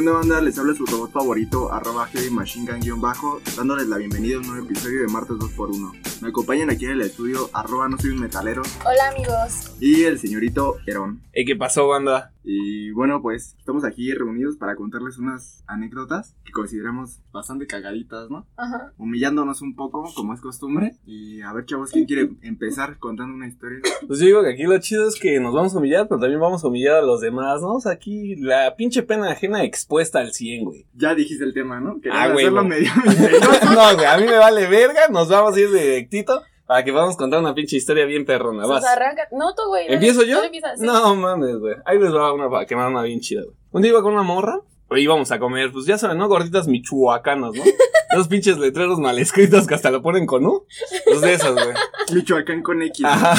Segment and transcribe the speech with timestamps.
[0.00, 0.40] onda banda?
[0.40, 4.46] Les habla su robot favorito, arroba heavy machine gun bajo, dándoles la bienvenida a un
[4.46, 6.22] nuevo episodio de Martes 2x1.
[6.22, 9.72] Me acompañan aquí en el estudio, arroba no soy un metalero, Hola amigos.
[9.78, 11.20] y el señorito Herón.
[11.34, 12.32] ¿Y qué pasó, banda?
[12.42, 18.46] Y bueno, pues estamos aquí reunidos para contarles unas anécdotas que consideramos bastante cagaditas, ¿no?
[18.56, 18.92] Ajá.
[18.98, 20.96] Humillándonos un poco, como es costumbre.
[21.04, 23.80] Y a ver, chavos, ¿quién quiere empezar contando una historia?
[24.06, 26.40] Pues yo digo que aquí lo chido es que nos vamos a humillar, pero también
[26.40, 27.74] vamos a humillar a los demás, ¿no?
[27.74, 30.86] O sea, aquí la pinche pena ajena expuesta al 100, güey.
[30.94, 32.00] Ya dijiste el tema, ¿no?
[32.00, 32.68] Querías Ah, güey, hacerlo no.
[32.68, 32.90] medio
[33.74, 37.16] no, güey, a mí me vale verga, nos vamos a ir directito para que podamos
[37.16, 38.82] contar una pinche historia bien perrona, vas.
[38.82, 39.26] Pues arranca.
[39.32, 39.92] No, tú, güey.
[39.92, 40.40] ¿Empiezo yo?
[40.40, 40.60] sí.
[40.78, 41.74] No mames, güey.
[41.84, 43.56] Ahí les va una para quemar una bien chida, güey.
[43.72, 44.60] Un día iba con una morra,
[44.92, 46.28] y íbamos a comer, pues ya saben, ¿no?
[46.28, 47.64] Gorditas michoacanas, ¿no?
[48.12, 50.64] Esos pinches letreros mal escritos que hasta lo ponen con U.
[51.06, 51.74] Pues de esas, güey.
[52.12, 53.04] Michoacán con X.
[53.04, 53.34] Ajá,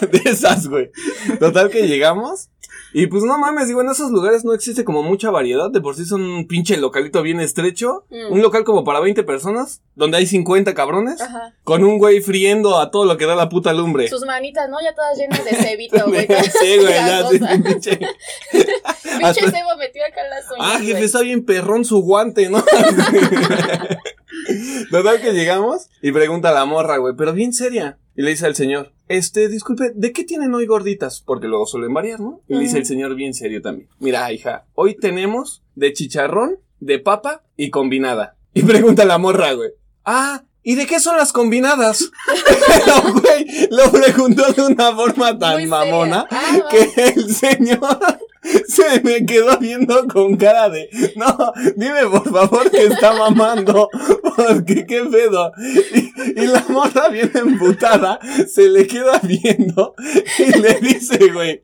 [0.12, 0.90] de esas, güey.
[1.38, 2.50] Total que llegamos.
[2.98, 5.70] Y pues no mames, digo, en esos lugares no existe como mucha variedad.
[5.70, 8.06] De por sí son un pinche localito bien estrecho.
[8.08, 8.32] Mm.
[8.32, 11.20] Un local como para 20 personas, donde hay 50 cabrones.
[11.20, 11.52] Ajá.
[11.62, 14.08] Con un güey friendo a todo lo que da la puta lumbre.
[14.08, 14.78] Sus manitas, ¿no?
[14.82, 16.26] Ya todas llenas de cebito, güey.
[16.26, 17.98] sí, güey, ya, sí, pinche.
[19.18, 20.66] Pinche cebo metido acá en las uñas.
[20.66, 22.64] Ah, jefe, está bien perrón su guante, ¿no?
[24.90, 27.98] Total que llegamos y pregunta a la morra, güey, pero bien seria.
[28.16, 31.20] Y le dice al señor, este, disculpe, ¿de qué tienen hoy gorditas?
[31.20, 32.40] Porque luego suelen variar, ¿no?
[32.48, 33.88] Y le dice el señor bien serio también.
[33.98, 38.36] Mira, hija, hoy tenemos de chicharrón, de papa y combinada.
[38.54, 39.70] Y pregunta la morra, güey.
[40.04, 42.10] Ah, ¿y de qué son las combinadas?
[42.66, 45.68] Pero, güey, lo preguntó de una forma tan Muy seria.
[45.68, 47.98] mamona Ah, que el señor
[48.68, 53.88] se me quedó viendo con cara de, no, dime por favor que está mamando,
[54.36, 55.52] porque qué pedo.
[55.94, 59.94] Y, y la morra bien emputada se le queda viendo
[60.38, 61.62] y le dice, güey,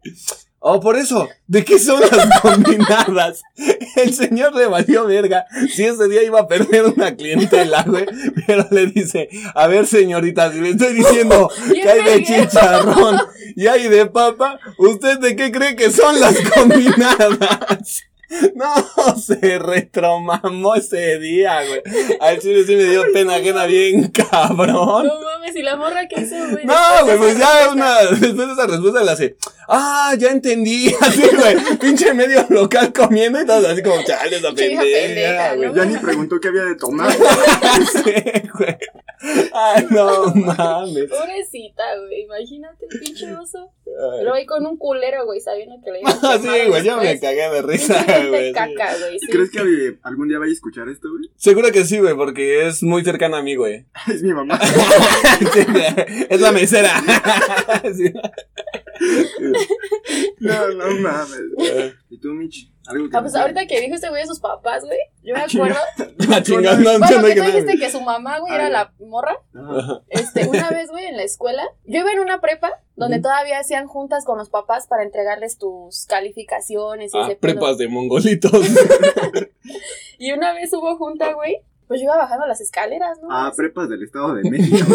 [0.62, 3.42] oh, por eso, ¿de qué son las combinadas?
[3.96, 8.06] El señor le valió verga, si ese día iba a perder una clientela, güey,
[8.46, 13.20] pero le dice, a ver señorita, si le estoy diciendo que hay de chicharrón
[13.56, 18.04] y hay de papa, ¿usted de qué cree que son las combinadas?
[18.54, 21.82] No, se retromamó ese día, güey.
[22.20, 25.06] Al chile sí me dio pena ajena bien cabrón.
[25.06, 26.64] No mames, ¿y la morra qué hizo, güey?
[26.64, 29.36] No, güey, pues ya una, después de esa respuesta le hace,
[29.68, 34.52] ah, ya entendí, así, güey, pinche medio local comiendo y todo, así como, chale, esa
[34.52, 35.68] pendeja, pendeja, güey.
[35.68, 35.76] ¿no?
[35.76, 37.12] Ya ni preguntó qué había de tomar.
[37.12, 38.76] Sí, güey.
[39.54, 41.08] Ay, no mames.
[41.08, 42.22] Pobrecita, güey.
[42.22, 43.70] Imagínate el pinche oso.
[44.18, 46.84] Pero ahí con un culero, güey, sabiendo que le iban a Ah, quemar sí, güey,
[46.84, 48.52] yo me cagué de risa, güey.
[48.52, 49.18] caca, güey.
[49.18, 49.26] Sí.
[49.30, 51.30] ¿Crees que algún día vaya a escuchar esto, güey?
[51.36, 53.86] Seguro que sí, güey, porque es muy cercana a mí, güey.
[54.08, 54.58] Es mi mamá.
[54.60, 55.66] Sí,
[56.30, 56.90] es la mesera.
[57.94, 58.12] Sí.
[60.40, 61.40] No, no mames.
[62.10, 62.70] ¿Y tú, Mitch?
[62.86, 65.40] Algo que Ah, pues ahorita que dijo este güey de sus papás, güey, yo me
[65.40, 65.78] Ah, acuerdo.
[66.28, 68.92] La chingada, no, Bueno, no que tú dijiste que su mamá, güey, Ah, era la
[68.98, 69.36] morra.
[69.54, 70.02] Ajá.
[70.08, 73.86] Este, una vez, güey, en la escuela, yo iba en una prepa donde todavía hacían
[73.86, 77.40] juntas con los papás para entregarles tus calificaciones y Ah, ese pedo.
[77.52, 78.50] prepas de mongolitos.
[80.18, 83.28] Y una vez hubo junta, güey, pues yo iba bajando las escaleras, ¿no?
[83.30, 84.86] Ah, prepas del Estado de México.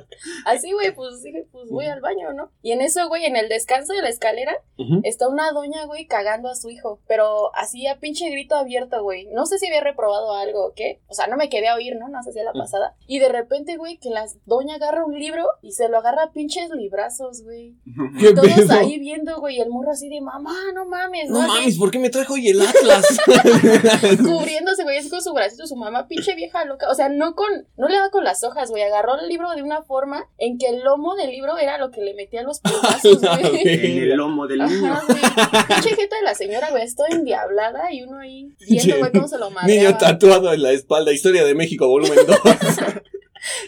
[0.46, 2.50] Así, güey, pues dije, pues voy al baño, ¿no?
[2.62, 4.52] Y en eso, güey, en el descanso de la escalera,
[5.02, 7.00] está una doña, güey, cagando a su hijo.
[7.08, 9.26] Pero así a pinche grito abierto, güey.
[9.32, 11.00] No sé si había reprobado algo o qué.
[11.08, 12.08] O sea, no me quedé a oír, ¿no?
[12.08, 12.94] No sé si a la pasada.
[13.08, 16.32] Y de repente, güey, que la doña agarra un libro y se lo agarra a
[16.32, 17.74] pinches librazos, güey.
[18.20, 18.72] ¿Qué Todos pedo?
[18.72, 21.98] ahí viendo, güey, el morro así de mamá, no mames, No Así, mames, ¿por qué
[21.98, 23.18] me trajo hoy el Atlas?
[24.24, 26.88] Cubriéndose, güey, así con su bracito, su mamá, pinche vieja loca.
[26.88, 28.84] O sea, no con, no le da con las hojas, güey.
[28.84, 32.02] Agarró el libro de una forma en que el lomo del libro era lo que
[32.02, 33.62] le metía los putazos, La güey.
[33.66, 34.94] En el lomo del niño.
[35.68, 39.38] Pinche jeta de la señora, güey, estoy endiablada y uno ahí viendo, güey, cómo se
[39.38, 39.98] lo Niño madreaba.
[39.98, 42.38] tatuado en la espalda, Historia de México, volumen 2.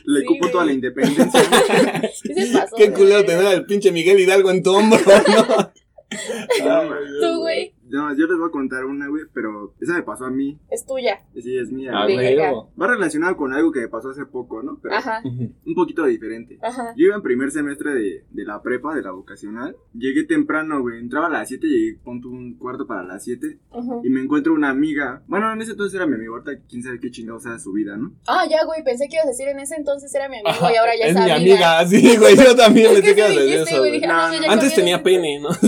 [0.05, 0.53] Le Sí, cupo güey.
[0.53, 1.41] toda la independencia.
[2.12, 5.73] Sí se pasó, Qué culero tener al pinche Miguel Hidalgo en tu hombro, ¿no?
[6.65, 6.83] No,
[7.21, 10.31] Tú, güey, No, yo les voy a contar una, güey, pero esa me pasó a
[10.31, 10.58] mí.
[10.70, 11.20] es tuya.
[11.35, 11.93] Sí, es mía.
[11.94, 12.37] Ah, güey.
[12.38, 14.79] Va relacionado con algo que me pasó hace poco, ¿no?
[14.82, 16.58] Pero Ajá, un poquito diferente.
[16.62, 16.93] ajá.
[16.96, 19.76] Yo iba en primer semestre de, de la prepa, de la vocacional.
[19.94, 20.99] Llegué temprano, güey.
[20.99, 23.58] Entraba a las 7, llegué punto un cuarto para las 7.
[23.73, 24.02] ujú.
[24.05, 25.23] Y me encuentro una amiga.
[25.26, 26.31] Bueno, en ese entonces era mi amiga.
[26.32, 28.12] Ahorita quién sabe qué chingado sea su vida, ¿no?
[28.26, 30.73] Ah, ya, güey, pensé que ibas a decir en ese entonces era mi amigo Ajá,
[30.73, 31.79] y ahora ya es, es mi amiga.
[31.81, 34.46] amiga, sí, güey, yo también pensé que ibas a decir eso, dije, no, No, ya
[34.46, 34.52] no.
[34.52, 35.49] Antes tenía pene, ¿no?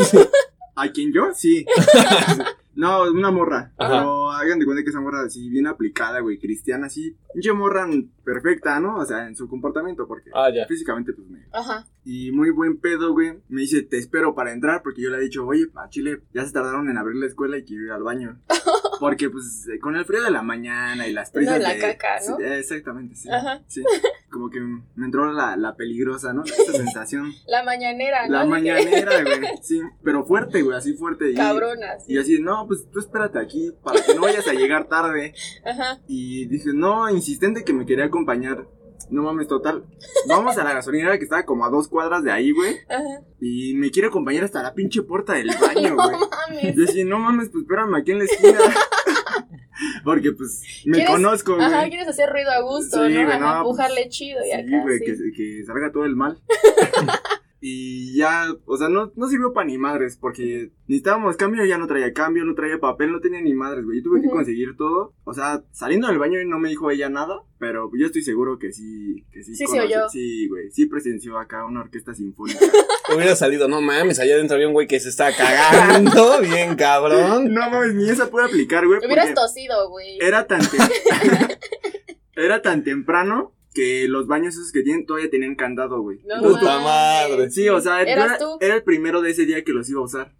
[0.77, 1.29] ¿A quién yo?
[1.35, 1.65] Sí.
[2.75, 3.73] no, una morra.
[3.77, 3.91] Ajá.
[3.91, 7.17] Pero hagan de cuenta que esa morra así, bien aplicada, güey, cristiana, así.
[7.35, 7.87] Pinche morra
[8.25, 8.97] perfecta, ¿no?
[8.97, 10.67] O sea, en su comportamiento, porque Ah, ya.
[10.67, 11.47] físicamente, pues me.
[11.53, 11.87] Ajá.
[12.05, 13.39] Y muy buen pedo, güey.
[13.49, 16.45] Me dice, te espero para entrar, porque yo le he dicho, oye, a Chile, ya
[16.47, 18.41] se tardaron en abrir la escuela y quiero ir al baño.
[19.01, 21.81] Porque, pues, con el frío de la mañana y las No, prisas la de...
[21.81, 22.37] caca, ¿no?
[22.37, 23.31] Sí, exactamente, sí.
[23.31, 23.63] Ajá.
[23.67, 23.83] Sí.
[24.31, 26.45] Como que me entró la, la peligrosa, ¿no?
[26.45, 27.33] Esta sensación.
[27.47, 28.35] La mañanera, ¿no?
[28.35, 29.41] La mañanera, güey.
[29.63, 31.31] Sí, pero fuerte, güey, así fuerte.
[31.31, 32.09] Y, Cabronas.
[32.09, 35.35] Y así, no, pues tú espérate aquí para que no vayas a llegar tarde.
[35.65, 35.99] Ajá.
[36.07, 38.67] Y dije, no, insistente que me quería acompañar.
[39.09, 39.85] No mames, total.
[40.29, 42.77] Vamos a la gasolinera que estaba como a dos cuadras de ahí, güey.
[42.89, 43.23] Ajá.
[43.41, 46.17] Y me quiere acompañar hasta la pinche puerta del baño, No güey.
[46.31, 46.77] mames.
[46.77, 48.59] Yo decía, no mames, pues espérame aquí en la esquina.
[50.05, 51.65] Porque pues me ¿Quieres- conozco, güey.
[51.67, 53.25] Ajá, quieres hacer ruido a gusto, Sí, ¿no?
[53.25, 54.83] güey, Ajá, no, empujarle chido y Sí, acá.
[54.83, 55.05] güey, sí.
[55.07, 56.39] que, que salga todo el mal.
[57.63, 61.87] y ya, o sea, no, no sirvió para ni madres, porque necesitábamos cambio, ya no
[61.87, 63.99] traía cambio, no traía papel, no tenía ni madres, güey.
[63.99, 65.13] Yo tuve que conseguir todo.
[65.25, 68.73] O sea, saliendo del baño no me dijo ella nada, pero yo estoy seguro que
[68.73, 69.55] sí, que sí.
[69.55, 70.09] Sí se conoce- oyó.
[70.09, 72.61] Sí, güey, sí presenció acá una orquesta sinfónica.
[73.15, 77.53] Hubiera salido, no mames, allá adentro había un güey que se está cagando, bien cabrón.
[77.53, 79.01] no mames, ni esa puede aplicar, güey.
[79.05, 80.17] Hubieras tosido, güey.
[80.21, 80.61] Era tan,
[82.37, 86.19] era tan temprano que los baños esos que tienen todavía tenían candado, güey.
[86.25, 86.85] No Puta mames.
[86.85, 87.51] madre.
[87.51, 88.59] Sí, o sea, yo ¿Eras era, tú?
[88.61, 90.35] era el primero de ese día que los iba a usar.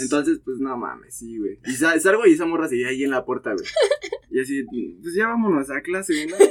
[0.00, 1.58] Entonces, pues no mames, sí, güey.
[1.66, 3.64] Y sa- salgo y esa morra seguía ahí en la puerta, güey.
[4.30, 4.64] Y así,
[5.00, 6.50] pues ya vámonos a clase, güey.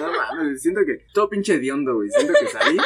[0.00, 2.10] No, no mames, siento que todo pinche hediondo, güey.
[2.10, 2.76] Siento que salí,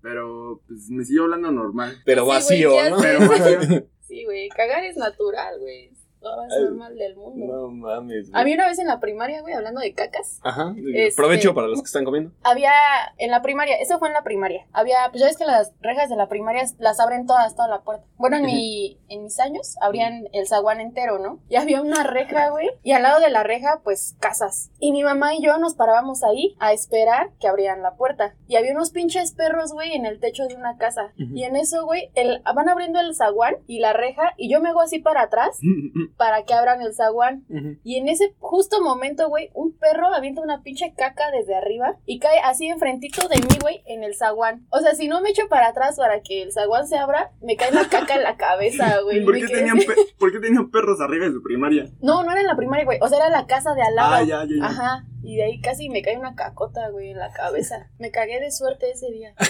[0.00, 2.00] pero pues me siguió hablando normal.
[2.06, 2.96] Pero Sí, vacío, ¿qué ¿no?
[3.00, 3.86] Pero vacío.
[4.08, 5.90] Sí, güey, cagar es natural, güey.
[6.30, 6.64] Lo más Ay.
[6.64, 7.46] normal del mundo.
[7.46, 8.28] No mames.
[8.28, 8.44] A güey.
[8.44, 10.74] mí una vez en la primaria, güey, hablando de cacas, Ajá.
[10.94, 12.32] Este- Provecho para los que están comiendo.
[12.42, 12.72] había
[13.18, 16.08] en la primaria, eso fue en la primaria, había, pues ya ves que las rejas
[16.10, 18.04] de la primaria las abren todas, toda la puerta.
[18.16, 21.40] Bueno, en mi, en mis años abrían el zaguán entero, ¿no?
[21.48, 24.70] Y había una reja, güey, y al lado de la reja, pues casas.
[24.78, 28.34] Y mi mamá y yo nos parábamos ahí a esperar que abrieran la puerta.
[28.48, 31.12] Y había unos pinches perros, güey, en el techo de una casa.
[31.16, 34.68] Y en eso, güey, el, van abriendo el zaguán y la reja, y yo me
[34.70, 35.58] hago así para atrás
[36.16, 37.44] para que abran el zaguán.
[37.84, 42.18] Y en ese justo momento, güey, un perro avienta una pinche caca desde arriba y
[42.18, 44.66] cae así enfrentito de mí, güey, en el zaguán.
[44.70, 47.56] O sea, si no me echo para atrás para que el zaguán se abra, me
[47.56, 49.24] cae la caca en la cabeza, güey.
[49.24, 51.86] ¿Por qué, tenían pe- ¿Por qué tenían perros arriba de su primaria?
[52.00, 52.98] No, no era en la primaria, güey.
[53.02, 54.14] O sea, era la casa de al lado.
[54.14, 54.64] Ah, ya, ya, ya.
[54.64, 55.04] Ajá.
[55.26, 57.90] Y de ahí casi me cae una cacota, güey, en la cabeza.
[57.98, 59.34] Me cagué de suerte ese día.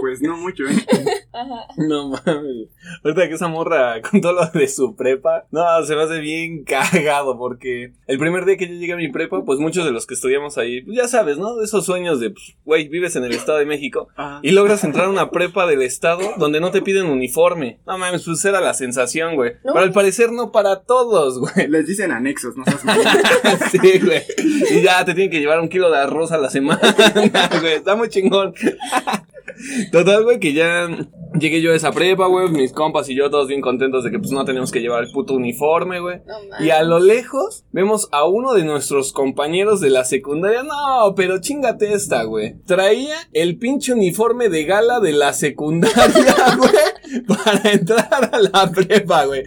[0.00, 0.76] Pues no mucho, ¿eh?
[1.32, 1.66] Ajá.
[1.78, 2.68] No mames.
[3.02, 6.64] Ahorita que esa morra con todo lo de su prepa, no, se me hace bien
[6.64, 10.06] cagado porque el primer día que yo llegué a mi prepa, pues muchos de los
[10.06, 11.56] que estudiamos ahí, pues ya sabes, ¿no?
[11.56, 14.40] De esos sueños de, pues, güey, vives en el Estado de México Ajá.
[14.42, 17.80] y logras entrar a una prepa del Estado donde no te piden uniforme.
[17.86, 19.54] No mames, pues era la sensación, güey.
[19.64, 19.72] No.
[19.72, 21.68] Pero al parecer no para todos, güey.
[21.68, 22.82] Les dicen anexos, no seas.
[23.70, 24.22] Sí, güey.
[24.70, 26.80] Y ya te tienen que llevar un kilo de arroz a la semana,
[27.60, 27.74] güey.
[27.74, 28.54] Está muy chingón.
[29.90, 30.86] Total, güey, que ya
[31.38, 32.48] llegué yo a esa prepa, güey.
[32.50, 35.10] Mis compas y yo todos bien contentos de que pues no tenemos que llevar el
[35.12, 36.18] puto uniforme, güey.
[36.26, 36.64] No.
[36.64, 40.62] Y a lo lejos vemos a uno de nuestros compañeros de la secundaria.
[40.62, 42.56] No, pero chingate esta, güey.
[42.66, 46.04] Traía el pinche uniforme de gala de la secundaria,
[46.58, 46.70] güey,
[47.26, 49.44] para entrar a la prepa, güey.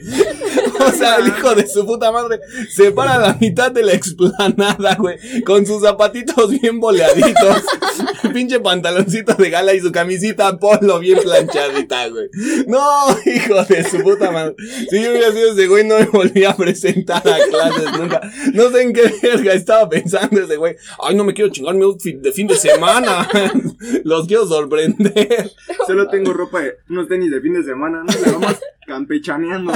[0.79, 2.39] O sea, el hijo de su puta madre
[2.69, 7.63] se para a la mitad de la explanada, güey, con sus zapatitos bien boleaditos,
[8.33, 12.29] pinche pantaloncito de gala y su camisita polo bien planchadita, güey.
[12.67, 14.55] No, hijo de su puta madre.
[14.89, 18.21] Si yo hubiera sido ese güey, no me volvía a presentar a clases nunca.
[18.53, 20.75] No sé en qué verga estaba pensando ese güey.
[21.01, 23.27] Ay, no me quiero chingar mi outfit de fin de semana.
[24.03, 25.51] Los quiero sorprender.
[25.87, 28.13] Solo tengo ropa, de, unos tenis de fin de semana, ¿no?
[28.25, 29.71] La vamos campechaneando.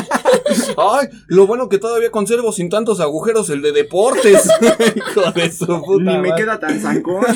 [0.78, 4.50] Ay, lo bueno que todavía conservo sin tantos agujeros el de deportes.
[4.96, 6.44] Hijo de su puta Ni me madre.
[6.44, 7.24] queda tan zancón.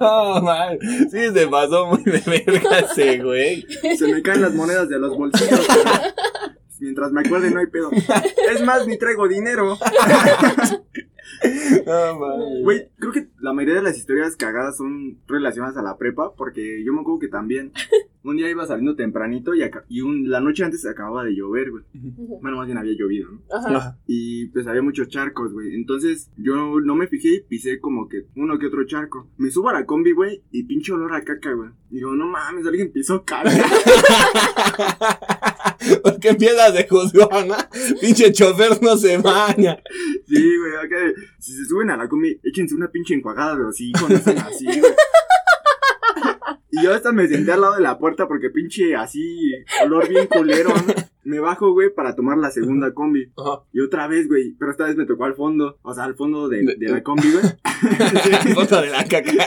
[0.00, 0.76] No, man.
[1.10, 3.64] Sí, se pasó muy de verga ese güey.
[3.96, 5.60] Se me caen las monedas de los bolsillos.
[5.66, 5.82] pero
[6.80, 7.90] Mientras me acuerde, no hay pedo.
[8.50, 9.78] Es más, ni traigo dinero.
[11.86, 12.62] No, man.
[12.62, 16.82] Güey, creo que la mayoría de las historias cagadas son relacionadas a la prepa, porque
[16.84, 17.72] yo me acuerdo que también
[18.24, 21.70] un día iba saliendo tempranito y, aca- y un- la noche antes acababa de llover,
[21.70, 21.84] güey.
[22.40, 23.42] Bueno, más bien había llovido, ¿no?
[23.56, 23.76] Ajá.
[23.76, 23.98] Ajá.
[24.06, 25.74] Y pues había muchos charcos, güey.
[25.74, 29.28] Entonces yo no me fijé y pisé como que uno que otro charco.
[29.38, 31.70] Me subo a la combi, güey, y pinche olor a caca, güey.
[31.90, 33.50] Digo, no mames, alguien pisó caca.
[36.02, 37.56] Porque empiezas de juzgón, ¿no?
[38.00, 39.78] Pinche chofer no se baña.
[40.26, 43.64] sí, güey, acá de- si se suben a la combi, échense una pinche enjuagada de
[43.64, 44.92] hocico, no sean así, güey.
[46.74, 49.52] Y yo hasta me senté al lado de la puerta porque pinche así,
[49.84, 50.94] olor bien culero, ¿no?
[51.22, 53.30] Me bajo, güey, para tomar la segunda combi.
[53.36, 53.62] Ajá.
[53.72, 55.78] Y otra vez, güey, pero esta vez me tocó al fondo.
[55.82, 57.44] O sea, al fondo de, de la combi, güey.
[58.54, 59.32] Foto de la caca.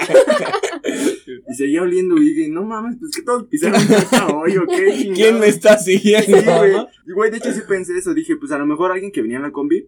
[1.48, 4.92] Y seguía oliendo y dije, no mames, pues que todos pisaron caca hoy o qué
[4.94, 5.14] chingado.
[5.16, 6.38] ¿Quién me está siguiendo?
[6.38, 6.74] Sí, güey.
[7.08, 8.14] Y, güey, de hecho sí pensé eso.
[8.14, 9.88] Dije, pues a lo mejor alguien que venía en la combi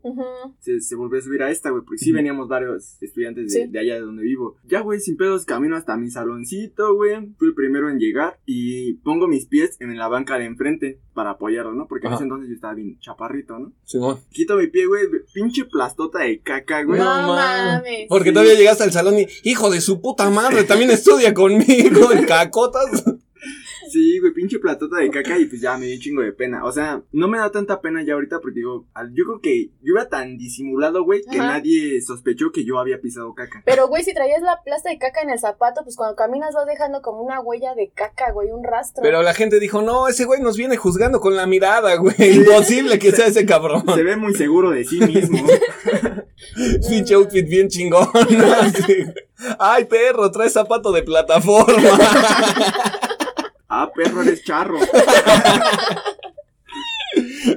[0.59, 1.83] se, se volvió a subir a esta, güey.
[1.83, 3.67] Porque sí veníamos varios estudiantes de, Sí.
[3.71, 4.57] de allá de donde vivo.
[4.65, 7.27] Ya, güey, sin pedos, camino hasta mi saloncito, güey.
[7.37, 11.31] Fui el primero en llegar y pongo mis pies en la banca de enfrente para
[11.31, 11.87] apoyarlo, ¿no?
[11.87, 13.73] Porque en ese entonces yo estaba bien chaparrito, ¿no?
[13.83, 14.19] Simón.
[14.31, 15.03] Quito mi pie, güey.
[15.33, 16.99] Pinche plastota de caca, güey.
[16.99, 17.73] No, No mames.
[17.81, 18.05] mames.
[18.09, 18.35] Porque Sí.
[18.37, 23.03] Todavía llegaste al salón y, hijo de su puta madre, también estudia conmigo en cacotas.
[23.89, 26.63] Sí, güey, pinche platota de caca y pues ya me dio un chingo de pena.
[26.65, 29.67] O sea, no me da tanta pena ya ahorita porque digo, al- yo creo que
[29.81, 31.53] yo iba tan disimulado, güey, que Ajá.
[31.53, 33.61] nadie sospechó que yo había pisado caca.
[33.65, 36.65] Pero, güey, si traías la plasta de caca en el zapato, pues cuando caminas vas
[36.67, 39.01] dejando como una huella de caca, güey, un rastro.
[39.03, 42.15] Pero la gente dijo, no, ese güey nos viene juzgando con la mirada, güey.
[42.19, 43.83] Imposible que sea ese cabrón.
[43.93, 45.39] Se ve muy seguro de sí mismo.
[46.89, 48.07] Pinche outfit bien chingón.
[49.59, 51.77] Ay, perro, trae zapato de plataforma.
[53.83, 54.77] ah, perro, eres charro.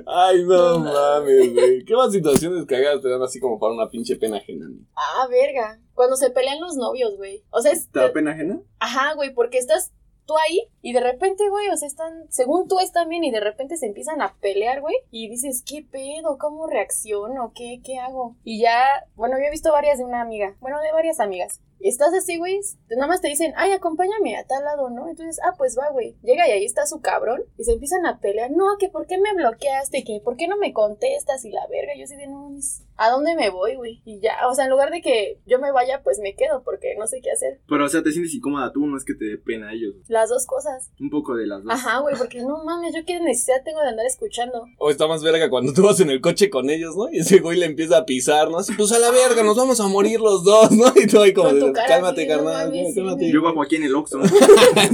[0.06, 1.84] Ay, no mames, güey.
[1.84, 4.66] ¿Qué más situaciones cagadas te dan así como para una pinche pena ajena?
[4.68, 4.80] güey?
[4.96, 5.78] Ah, verga.
[5.94, 7.42] Cuando se pelean los novios, güey.
[7.50, 8.60] O sea, es- ¿Te da pena ajena?
[8.78, 9.92] Ajá, güey, porque estás
[10.26, 13.40] tú ahí y de repente, güey, o sea, están, según tú están bien y de
[13.40, 16.38] repente se empiezan a pelear, güey, y dices, ¿qué pedo?
[16.38, 17.52] ¿Cómo reacciono?
[17.54, 18.36] ¿Qué, qué hago?
[18.44, 18.84] Y ya,
[19.16, 21.60] bueno, yo he visto varias de una amiga, bueno, de varias amigas.
[21.80, 22.60] Estás así, güey,
[22.90, 25.08] nada más te dicen, ay, acompáñame a tal lado, ¿no?
[25.08, 26.16] Entonces, ah, pues va, güey.
[26.22, 28.50] Llega y ahí está su cabrón y se empiezan a pelear.
[28.50, 31.92] No, que por qué me bloqueaste, que por qué no me contestas y la verga.
[31.96, 34.02] Yo así de, no, mames, ¿a dónde me voy, güey?
[34.04, 36.94] Y ya, o sea, en lugar de que yo me vaya, pues me quedo porque
[36.98, 37.60] no sé qué hacer.
[37.66, 39.94] Pero, o sea, te sientes incómoda tú, no es que te dé pena a ellos.
[40.08, 40.90] Las dos cosas.
[41.00, 41.72] Un poco de las dos.
[41.72, 44.64] Ajá, güey, porque no mames, yo qué necesidad tengo de andar escuchando.
[44.78, 47.08] O está más verga cuando tú vas en el coche con ellos, ¿no?
[47.10, 48.58] Y ese güey le empieza a pisar, ¿no?
[48.58, 50.92] Así, pues a la verga, nos vamos a morir los dos, ¿no?
[50.94, 53.32] Y tú ahí como, de, cara cálmate, no carnal, mames, cálmate.
[53.32, 54.20] Yo bajo aquí en el Oxxo.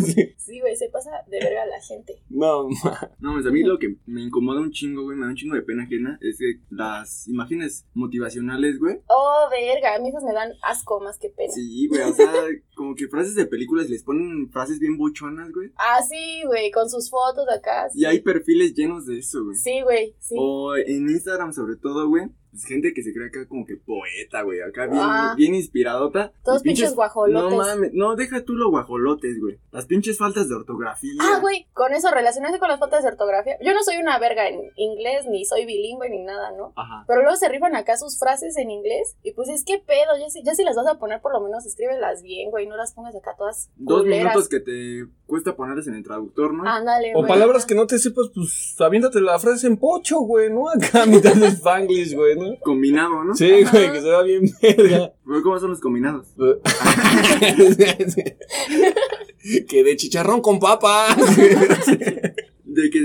[0.07, 0.35] Sí.
[0.37, 2.23] Sí, güey, se pasa de verga a la gente.
[2.29, 5.31] No, ma- No, pues a mí lo que me incomoda un chingo, güey, me da
[5.31, 9.01] un chingo de pena ajena, es que las imágenes motivacionales, güey.
[9.09, 11.53] Oh, verga, a mí esas me dan asco más que pena.
[11.53, 12.31] Sí, güey, o sea,
[12.77, 15.71] como que frases de películas les ponen frases bien buchonas, güey.
[15.77, 17.89] Ah, sí, güey, con sus fotos acá.
[17.95, 19.57] Y hay perfiles llenos de eso, güey.
[19.57, 20.35] Sí, güey, sí.
[20.39, 22.25] O en Instagram, sobre todo, güey.
[22.57, 24.63] Pues gente que se cree acá como que poeta, güey.
[24.63, 25.35] Acá bien, Ah.
[25.37, 26.33] bien inspiradota.
[26.43, 27.51] Todos pinches guajolotes.
[27.51, 29.59] No mames, no, deja tú los guajolotes, güey.
[29.73, 31.13] Las pinches faltas de ortografía.
[31.21, 33.59] Ah, güey, con eso relacionarse con las faltas de ortografía.
[33.63, 36.73] Yo no soy una verga en inglés, ni soy bilingüe, ni nada, ¿no?
[36.77, 37.05] Ajá.
[37.07, 39.17] Pero luego se rifan acá sus frases en inglés.
[39.23, 41.43] Y pues es que pedo, ya si, ya si las vas a poner, por lo
[41.43, 42.67] menos escríbelas bien, güey.
[42.67, 43.69] No las pongas acá todas.
[43.77, 44.25] Dos culeras.
[44.33, 46.67] minutos que te cuesta ponerlas en el traductor, ¿no?
[46.67, 47.29] Ándale, O güey.
[47.29, 50.71] palabras que no te sepas, pues aviéntate la frase en pocho, güey, ¿no?
[50.71, 52.46] Acá a mitad de Spanglish, güey, ¿no?
[52.63, 53.35] Combinado, ¿no?
[53.35, 53.77] Sí, Ajá.
[53.79, 55.13] güey, que se va bien verga.
[55.25, 56.29] Güey, ¿Cómo son los combinados?
[59.69, 61.07] que de chicharrón con papa.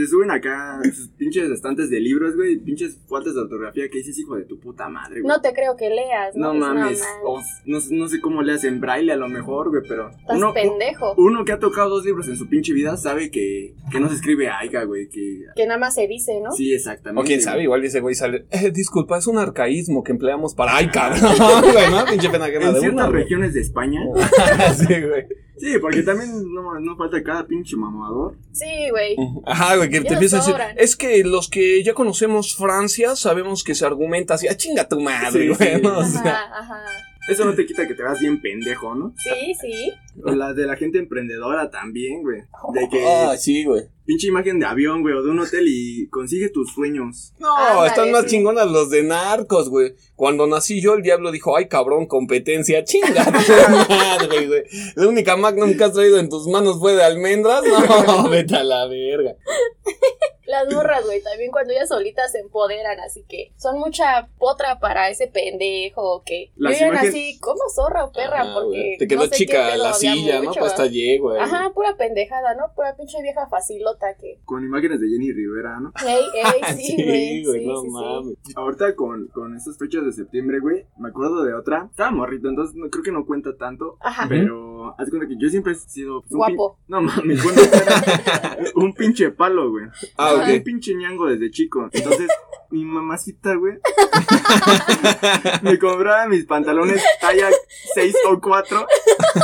[0.01, 2.57] Se suben acá sus pinches estantes de libros, güey.
[2.57, 5.27] Pinches faltas de ortografía que dices, hijo de tu puta madre, güey.
[5.31, 6.35] No te creo que leas.
[6.35, 7.01] No No, mames.
[7.23, 10.09] No, O no, no sé cómo le hacen braille a lo mejor, güey, pero.
[10.09, 11.13] Estás Uno, pendejo.
[11.17, 14.15] uno que ha tocado dos libros en su pinche vida sabe que, que no se
[14.15, 15.07] escribe aiga, güey.
[15.07, 15.45] Que.
[15.55, 16.51] Que nada más se dice, ¿no?
[16.51, 17.21] Sí, exactamente.
[17.21, 18.47] O quién sabe, igual ese güey sale.
[18.49, 20.71] Eh, disculpa, es un arcaísmo que empleamos para.
[20.81, 22.05] Güey, ¿no?
[22.05, 24.01] Pinche pena que En ciertas regiones de España.
[24.75, 25.27] sí, güey.
[25.61, 28.35] Sí, porque también no, no falta cada pinche mamador.
[28.51, 29.15] Sí, güey.
[29.45, 30.55] Ajá, güey, que Ya te empieza a decir.
[30.75, 34.47] Es que los que ya conocemos Francia sabemos que se argumenta así.
[34.47, 35.75] ¡Ah, chinga tu madre, Sí, güey!
[35.75, 35.81] sí.
[35.83, 35.99] ¿no?
[35.99, 36.81] O sea, Ajá, ajá.
[37.29, 39.13] Eso no te quita que te vas bien pendejo, ¿no?
[39.17, 39.91] Sí, sí.
[40.25, 42.41] O las de la gente emprendedora también, güey.
[42.73, 43.83] De que Ah, sí, güey.
[44.05, 47.33] pinche imagen de avión, güey, o de un hotel y consigue tus sueños.
[47.39, 48.29] No, Ándale, están más sí.
[48.31, 49.93] chingonas los de narcos, güey.
[50.15, 53.23] Cuando nací yo, el diablo dijo, ay, cabrón, competencia, chinga
[53.89, 54.63] madre, güey.
[54.95, 57.61] La única Magnum que has traído en tus manos fue de almendras.
[58.07, 59.35] No, vete a la verga.
[60.51, 65.09] Las morras, güey, también cuando ellas solitas se empoderan, así que son mucha potra para
[65.09, 68.97] ese pendejo que Las viven imagen- así como zorra o perra, Ah, porque güey.
[68.97, 70.49] Te quedó no sé qué chica pedo la silla, ¿no?
[70.49, 70.63] mucho.
[70.65, 71.39] Hasta llego, güey.
[71.41, 72.73] Ajá, pura pendejada, ¿no?
[72.75, 74.39] Pura pinche vieja facilota que.
[74.45, 75.91] Con imágenes de Jenny Rivera, ¿no?
[76.05, 77.43] Ey, ey, sí, Sí, güey.
[77.45, 77.93] güey, sí, no sí, sí.
[77.93, 78.37] mames.
[78.55, 81.87] Ahorita con, con estas fechas de septiembre, güey, me acuerdo de otra.
[81.89, 83.97] Estaba morrito, entonces no, creo que no cuenta tanto.
[84.01, 84.25] Ajá.
[84.27, 86.21] Pero haz de cuenta que yo siempre he sido.
[86.21, 86.75] pues, Guapo.
[86.75, 87.61] pin- No mames, bueno,
[89.11, 89.85] pinche palo, güey.
[90.17, 90.63] Ah, Un ok.
[90.63, 91.89] pinche ñango desde chico.
[91.91, 92.27] Entonces,
[92.69, 93.77] mi mamacita, güey,
[95.61, 97.49] me compraba mis pantalones talla
[97.93, 98.87] 6 o 4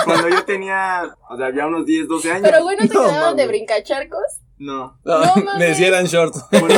[0.06, 2.50] cuando yo tenía, o sea, había unos 10, 12 años.
[2.50, 4.22] Pero, güey, ¿no te No, quedaban de brincacharcos?
[4.60, 4.98] No.
[5.06, 5.22] No
[5.60, 6.44] me decía eran shorts.
[6.52, 6.72] Por-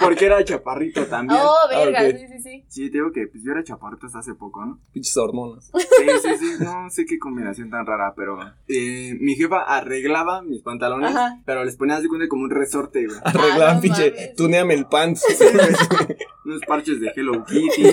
[0.00, 1.40] porque era chaparrito también.
[1.42, 2.16] Oh, verga, ok.
[2.18, 2.64] sí, sí, sí.
[2.68, 4.78] Sí, te digo que pues yo era chaparrito hasta hace poco, ¿no?
[4.92, 5.70] Pinches hormonas.
[5.74, 8.38] Sí, sí, sí, no sé qué combinación tan rara, pero
[8.68, 11.40] eh, mi jefa arreglaba mis pantalones, Ajá.
[11.44, 13.18] pero les ponía así como un resorte, güey.
[13.24, 14.34] Arreglaban, no pinche, mames.
[14.36, 15.24] tuneame el pants.
[16.46, 17.92] Unos parches de Hello Kitty.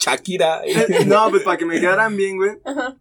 [0.00, 0.60] Shakira.
[1.06, 2.50] No, pues para que me quedaran bien, güey,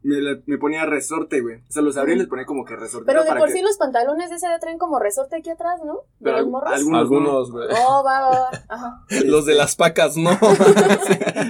[0.03, 1.55] me, ponía resorte, güey.
[1.57, 3.05] O sea, los abría y les ponía como que resorte.
[3.05, 5.81] Pero de para por que- sí los pantalones de edad traen como resorte aquí atrás,
[5.85, 5.95] ¿no?
[5.95, 6.71] De Pero los morros.
[6.73, 7.67] algunos- Algunos, güey.
[7.71, 8.49] Oh, va, va, va.
[8.69, 9.05] Ajá.
[9.25, 10.31] Los de las pacas, no.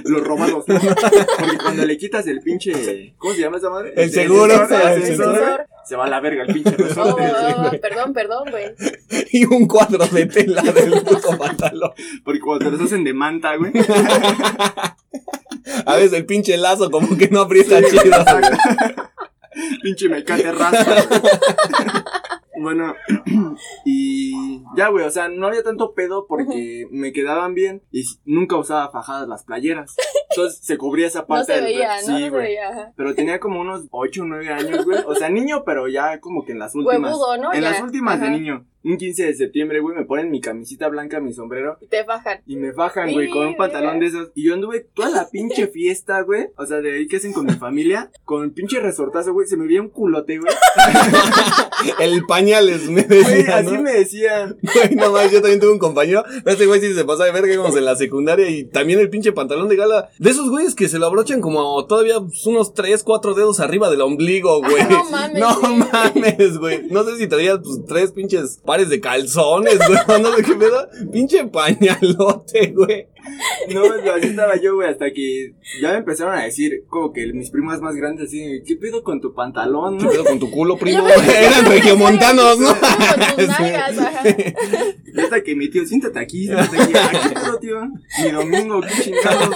[0.04, 0.80] Los robados, ¿no?
[0.80, 3.14] Porque cuando le quitas el pinche.
[3.18, 3.92] ¿Cómo se llama esa madre?
[3.96, 7.22] El seguro, el sensor, güey, Se va a la verga el pinche Oh, resorte.
[7.22, 7.70] va, va, va.
[7.70, 8.74] Perdón, perdón, güey.
[9.32, 11.92] y un cuadro de tela del puto pantalón.
[12.24, 13.72] Porque cuando te los hacen de manta, güey.
[15.86, 18.24] A veces el pinche lazo como que no aprieta chido.
[19.82, 20.96] pinche mecate raspa.
[22.60, 22.94] Bueno,
[23.84, 28.56] y ya, güey, o sea, no había tanto pedo porque me quedaban bien y nunca
[28.56, 29.94] usaba fajadas las playeras.
[30.30, 32.06] Entonces se cubría esa No parte se del- veía, ¿no?
[32.06, 32.56] Sí, No se güey.
[32.96, 34.98] Pero tenía como unos 8 o 9 años, güey.
[35.06, 37.12] O sea, niño, pero ya como que en las últimas.
[37.12, 37.52] Huevudo, ¿no?
[37.52, 37.70] En Ya.
[37.70, 38.36] las últimas de Ajá.
[38.36, 38.66] niño.
[38.84, 41.78] Un 15 de septiembre, güey, me ponen mi camisita blanca, mi sombrero.
[41.90, 42.40] Te bajan.
[42.46, 44.10] Y me fajan, güey, Sí, con un pantalón mira.
[44.10, 44.30] de esos.
[44.36, 46.46] Y yo anduve toda la pinche fiesta, güey.
[46.56, 48.10] O sea, de ahí que hacen con mi familia.
[48.24, 49.48] Con el pinche resortazo, güey.
[49.48, 50.52] Se me veía un culote, güey.
[52.00, 53.82] El pañales, me Güey, decía, así ¿no?
[53.82, 54.56] me decían.
[54.62, 56.24] Güey, no más, yo también tuve un compañero.
[56.44, 59.10] pero Este güey sí se pasaba de verga, íbamos en la secundaria y también el
[59.10, 60.08] pinche pantalón de gala.
[60.18, 64.00] De esos güeyes que se lo abrochan como todavía unos 3, 4 dedos arriba del
[64.00, 64.80] ombligo, güey.
[64.80, 65.84] Ah, no mames, No sí.
[65.92, 66.82] mames, güey.
[66.90, 69.98] No sé si traías pues tres pinches pares de calzones, güey.
[70.22, 70.88] No sé qué pedo.
[71.12, 73.06] Pinche pañalote, güey.
[73.74, 73.82] No,
[74.14, 77.80] así estaba yo, güey, hasta que ya me empezaron a decir, como que mis primas
[77.80, 81.06] más grandes, así, ¿qué pedo con tu pantalón, ¿Qué pedo con tu culo, primo?
[81.38, 82.68] Eran regiomontanos, ¿no?
[82.68, 84.22] Con tus nalgas, ajá.
[85.14, 86.92] Y hasta que mi tío, siéntate aquí, siéntate aquí.
[86.94, 87.80] "Ah, ¿Qué pedo, tío?
[88.24, 89.54] Mi domingo, qué chingados.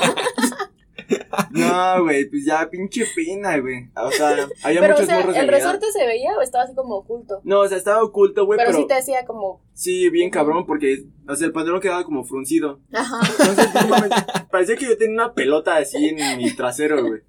[1.50, 3.88] No, güey, pues ya, pinche pena, güey.
[3.96, 6.64] O sea, había Pero, o muchos sea, morros de ¿el resorte se veía o estaba
[6.64, 7.40] así como oculto?
[7.44, 9.62] No, o sea, estaba oculto, güey, Pero, pero, sí te hacía como.
[9.74, 12.80] sí, bien cabrón, porque, o sea, el pantalón quedaba como fruncido.
[12.92, 13.20] Ajá.
[13.38, 14.10] Entonces, mames,
[14.50, 17.20] parecía que yo tenía una pelota así en mi trasero, güey.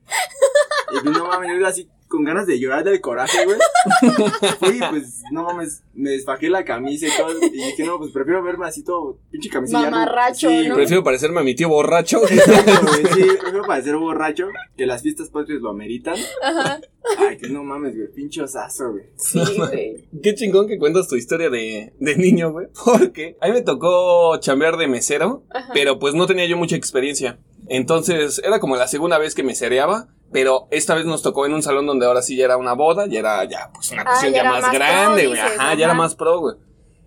[0.91, 3.57] Y no mames, yo así con ganas de llorar del coraje, güey.
[4.59, 7.43] Fui, pues, no mames, me desfajé la camisa y todo.
[7.43, 9.89] Y dije, no, pues prefiero verme así todo, pinche camisilla.
[9.89, 10.69] Mamarracho, sí.
[10.71, 12.21] Prefiero parecerme a mi tío borracho.
[12.29, 14.45] Exacto, güey, sí, prefiero parecer borracho,
[14.77, 16.15] que las fiestas patrias lo ameritan.
[16.43, 16.81] Ajá.
[17.17, 19.05] Ay, que no mames, güey, pinche osazo, güey.
[19.17, 20.07] Sí, güey.
[20.21, 22.67] Qué chingón que cuentas tu historia de, de niño, güey.
[22.85, 25.71] Porque a mí me tocó chambear de mesero, Ajá.
[25.73, 27.39] pero pues no tenía yo mucha experiencia.
[27.69, 31.53] Entonces era como la segunda vez que me cereaba, pero esta vez nos tocó en
[31.53, 34.05] un salón donde ahora sí ya era una boda, ya era ya pues una Ah,
[34.05, 35.39] cuestión ya más, grande, güey.
[35.39, 36.55] Ajá, ya era más pro, güey.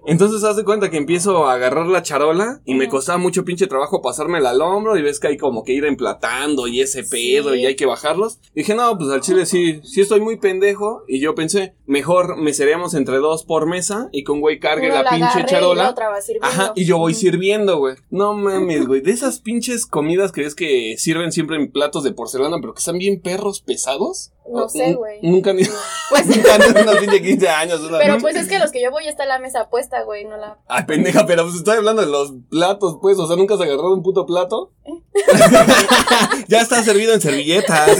[0.06, 3.66] Entonces haz de cuenta que empiezo a agarrar la charola y me costaba mucho pinche
[3.66, 7.52] trabajo pasármela al hombro y ves que hay como que ir emplatando y ese pedo
[7.54, 7.60] Sí.
[7.60, 8.38] y hay que bajarlos.
[8.54, 12.52] dije, no, pues al chile sí, sí estoy muy pendejo y yo pensé, mejor me
[12.52, 15.90] seríamos entre dos por mesa y con güey cargue Uno la pinche y la charola.
[15.90, 16.46] otra va sirviendo.
[16.48, 17.96] Ajá, y yo voy sirviendo, güey.
[18.10, 19.00] No mames, güey.
[19.00, 22.78] De esas pinches comidas que ves que sirven siempre en platos de porcelana, pero que
[22.78, 24.32] están bien perros pesados.
[24.48, 25.18] No O- sé, güey.
[25.22, 25.62] Nunca ni.
[26.08, 27.80] Pues, Nunca han tenido unos pinche 15 años.
[27.80, 30.36] una- pero pues es que los que yo voy está la mesa puesta, güey, no
[30.36, 30.58] la.
[30.68, 33.18] Ay, pendeja, pero pues estoy hablando de los platos, pues.
[33.18, 34.70] O sea, ¿nunca has agarrado un puto plato?
[36.48, 37.98] ya está servido en servilletas.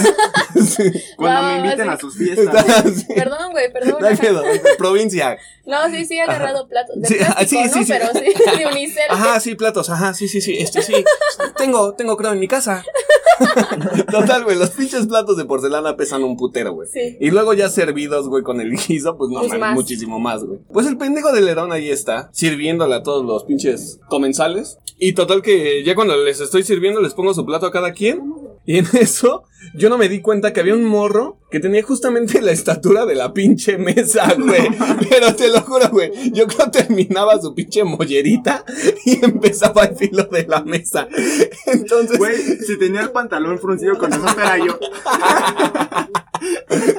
[1.17, 3.05] Cuando me inviten a sus fiestas.
[3.15, 3.97] Perdón, güey, perdón.
[3.99, 4.43] No hay pedo,
[4.77, 5.37] provincia.
[5.65, 6.95] No, sí, sí, he agarrado platos.
[7.01, 7.73] De Sí, ah, plástico, sí, ¿no?
[7.73, 7.93] sí, sí.
[7.93, 9.03] Pero sí, de unicel.
[9.09, 10.93] Ajá, sí, platos, ajá, sí, sí, sí, este sí.
[11.57, 12.83] Tengo, tengo creo en mi casa.
[14.11, 16.87] Total, güey, los pinches platos de porcelana pesan un putero, güey.
[16.91, 17.17] Sí.
[17.19, 19.75] Y luego ya servidos, güey, con el guiso, pues no Pues mames, más.
[19.75, 20.59] muchísimo más, güey.
[20.71, 24.77] Pues el pendejo de Lerón ahí está, sirviéndole a todos los pinches comensales.
[24.97, 28.33] Y total que ya cuando les estoy sirviendo, les pongo su plato a cada quien.
[28.65, 29.43] Y en eso,
[29.75, 33.15] yo no me di cuenta que había un morro que tenía justamente la estatura de
[33.15, 34.69] la pinche mesa, güey.
[35.09, 36.31] Pero te lo juro, güey.
[36.31, 38.63] Yo creo terminaba su pinche mollerita
[39.05, 41.07] y empezaba el filo de la mesa.
[41.65, 44.77] Entonces, Güey, si tenía el pantalón fruncido con eso era yo.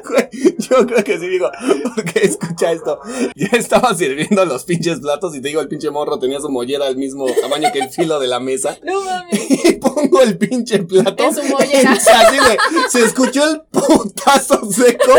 [0.70, 1.50] Yo creo que sí, digo,
[1.94, 3.00] porque escucha esto.
[3.36, 6.86] Ya estaba sirviendo los pinches platos y te digo, el pinche morro tenía su mollera
[6.86, 8.76] del mismo tamaño que el filo de la mesa.
[8.82, 9.38] No mames.
[9.68, 11.22] Y pongo el pinche plato.
[11.22, 11.92] En su mollera.
[11.92, 12.56] Así, güey.
[12.90, 15.12] Se escuchó el putazo seco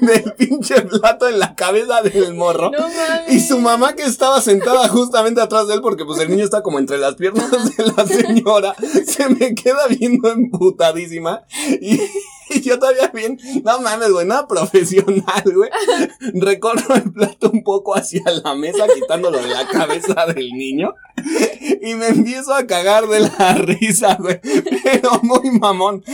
[0.00, 2.70] del pinche plato en la cabeza del morro.
[2.70, 3.32] No mames.
[3.32, 6.62] Y su mamá que estaba sentada justamente atrás de él, porque pues el niño está
[6.62, 8.74] como entre las piernas de la señora,
[9.06, 11.42] se me queda viendo emputadísima.
[11.80, 12.00] Y,
[12.50, 15.70] Y yo todavía bien, no mames, güey, nada profesional, güey.
[16.34, 20.94] Recorro el plato un poco hacia la mesa, quitándolo de la cabeza del niño.
[21.82, 24.40] Y me empiezo a cagar de la risa, güey.
[24.82, 26.04] Pero muy mamón.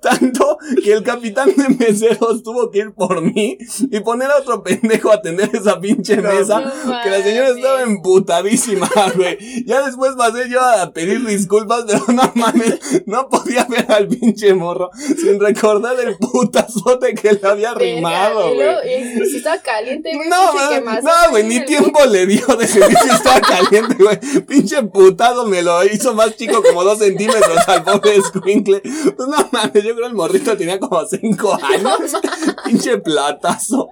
[0.00, 3.58] Tanto que el capitán de meseros tuvo que ir por mí
[3.90, 6.60] y poner a otro pendejo a atender esa pinche mesa.
[6.60, 9.64] No Que la señora estaba emputadísima, güey.
[9.64, 14.54] Ya después pasé yo a pedir disculpas, pero no mames, no podía ver al pinche
[14.54, 19.28] morro sin recordar el putazote que le había rimado, güey.
[19.28, 20.28] si estaba caliente, güey.
[20.28, 20.52] No,
[20.82, 24.18] no, güey, ni tiempo le dio de sentir si estaba caliente, güey.
[24.46, 28.80] Pinche putado me lo hizo más chico, como dos centímetros al pobre escuincle.
[28.80, 32.12] Pues no mames, yo creo el morrito tenía como cinco años.
[32.64, 33.90] Pinche platazo.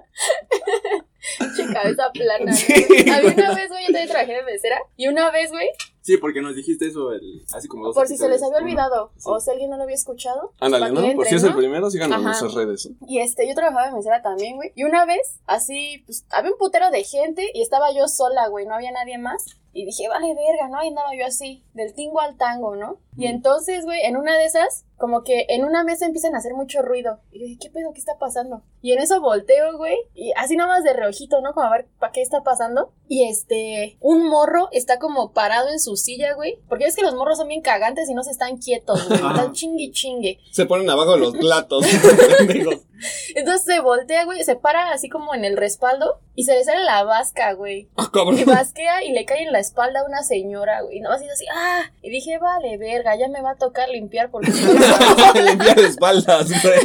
[1.39, 2.51] Pinche cabeza plana.
[2.53, 2.73] Sí,
[3.05, 4.77] una vez, güey, yo también trabajé de mesera.
[4.97, 5.69] Y una vez, güey,
[6.03, 9.11] Sí, porque nos dijiste eso el, hace como dos por si se les había olvidado,
[9.17, 9.25] Sí.
[9.25, 10.51] o si alguien no lo había escuchado.
[10.59, 11.01] Ándale, que ¿no?
[11.01, 12.89] Por si entren, es el primero, síganos en nuestras redes.
[13.07, 14.71] Y este, yo trabajaba de mesera también, güey.
[14.75, 18.65] Y una vez, así, pues, había un putero de gente y estaba yo sola, güey,
[18.65, 19.45] no había nadie más.
[19.73, 20.83] Y dije, vale, verga, ¿no?
[20.83, 22.99] Y andaba yo así, del tingo al tango, ¿no?
[23.17, 26.53] Y entonces, güey, en una de esas, como que en una mesa empiezan a hacer
[26.53, 27.19] mucho ruido.
[27.31, 27.93] Y yo dije, ¿qué pedo?
[27.93, 28.63] ¿Qué está pasando?
[28.81, 31.53] Y en eso volteo, güey, y así nomás de reojito, ¿no?
[31.53, 32.93] Como a ver, ¿para qué está pasando?
[33.07, 36.59] Y este, un morro está como parado en su silla, güey.
[36.67, 39.19] Porque es que los morros son bien cagantes y no se están quietos, güey.
[39.31, 40.39] Están chingue chingue.
[40.51, 41.85] Se ponen abajo de los platos.
[43.35, 46.83] Entonces se voltea, güey, se para así como en el respaldo y se le sale
[46.83, 47.89] la vasca, güey.
[47.97, 48.39] Ah, cabrón.
[48.39, 50.97] Y vasquea y le cae en la espalda a una señora, güey.
[50.97, 51.91] Y nomás hizo así, ¡ah!
[52.01, 54.51] Y dije, vale, verga, ya me va a tocar limpiar porque...
[55.41, 56.79] Limpiar espaldas, güey.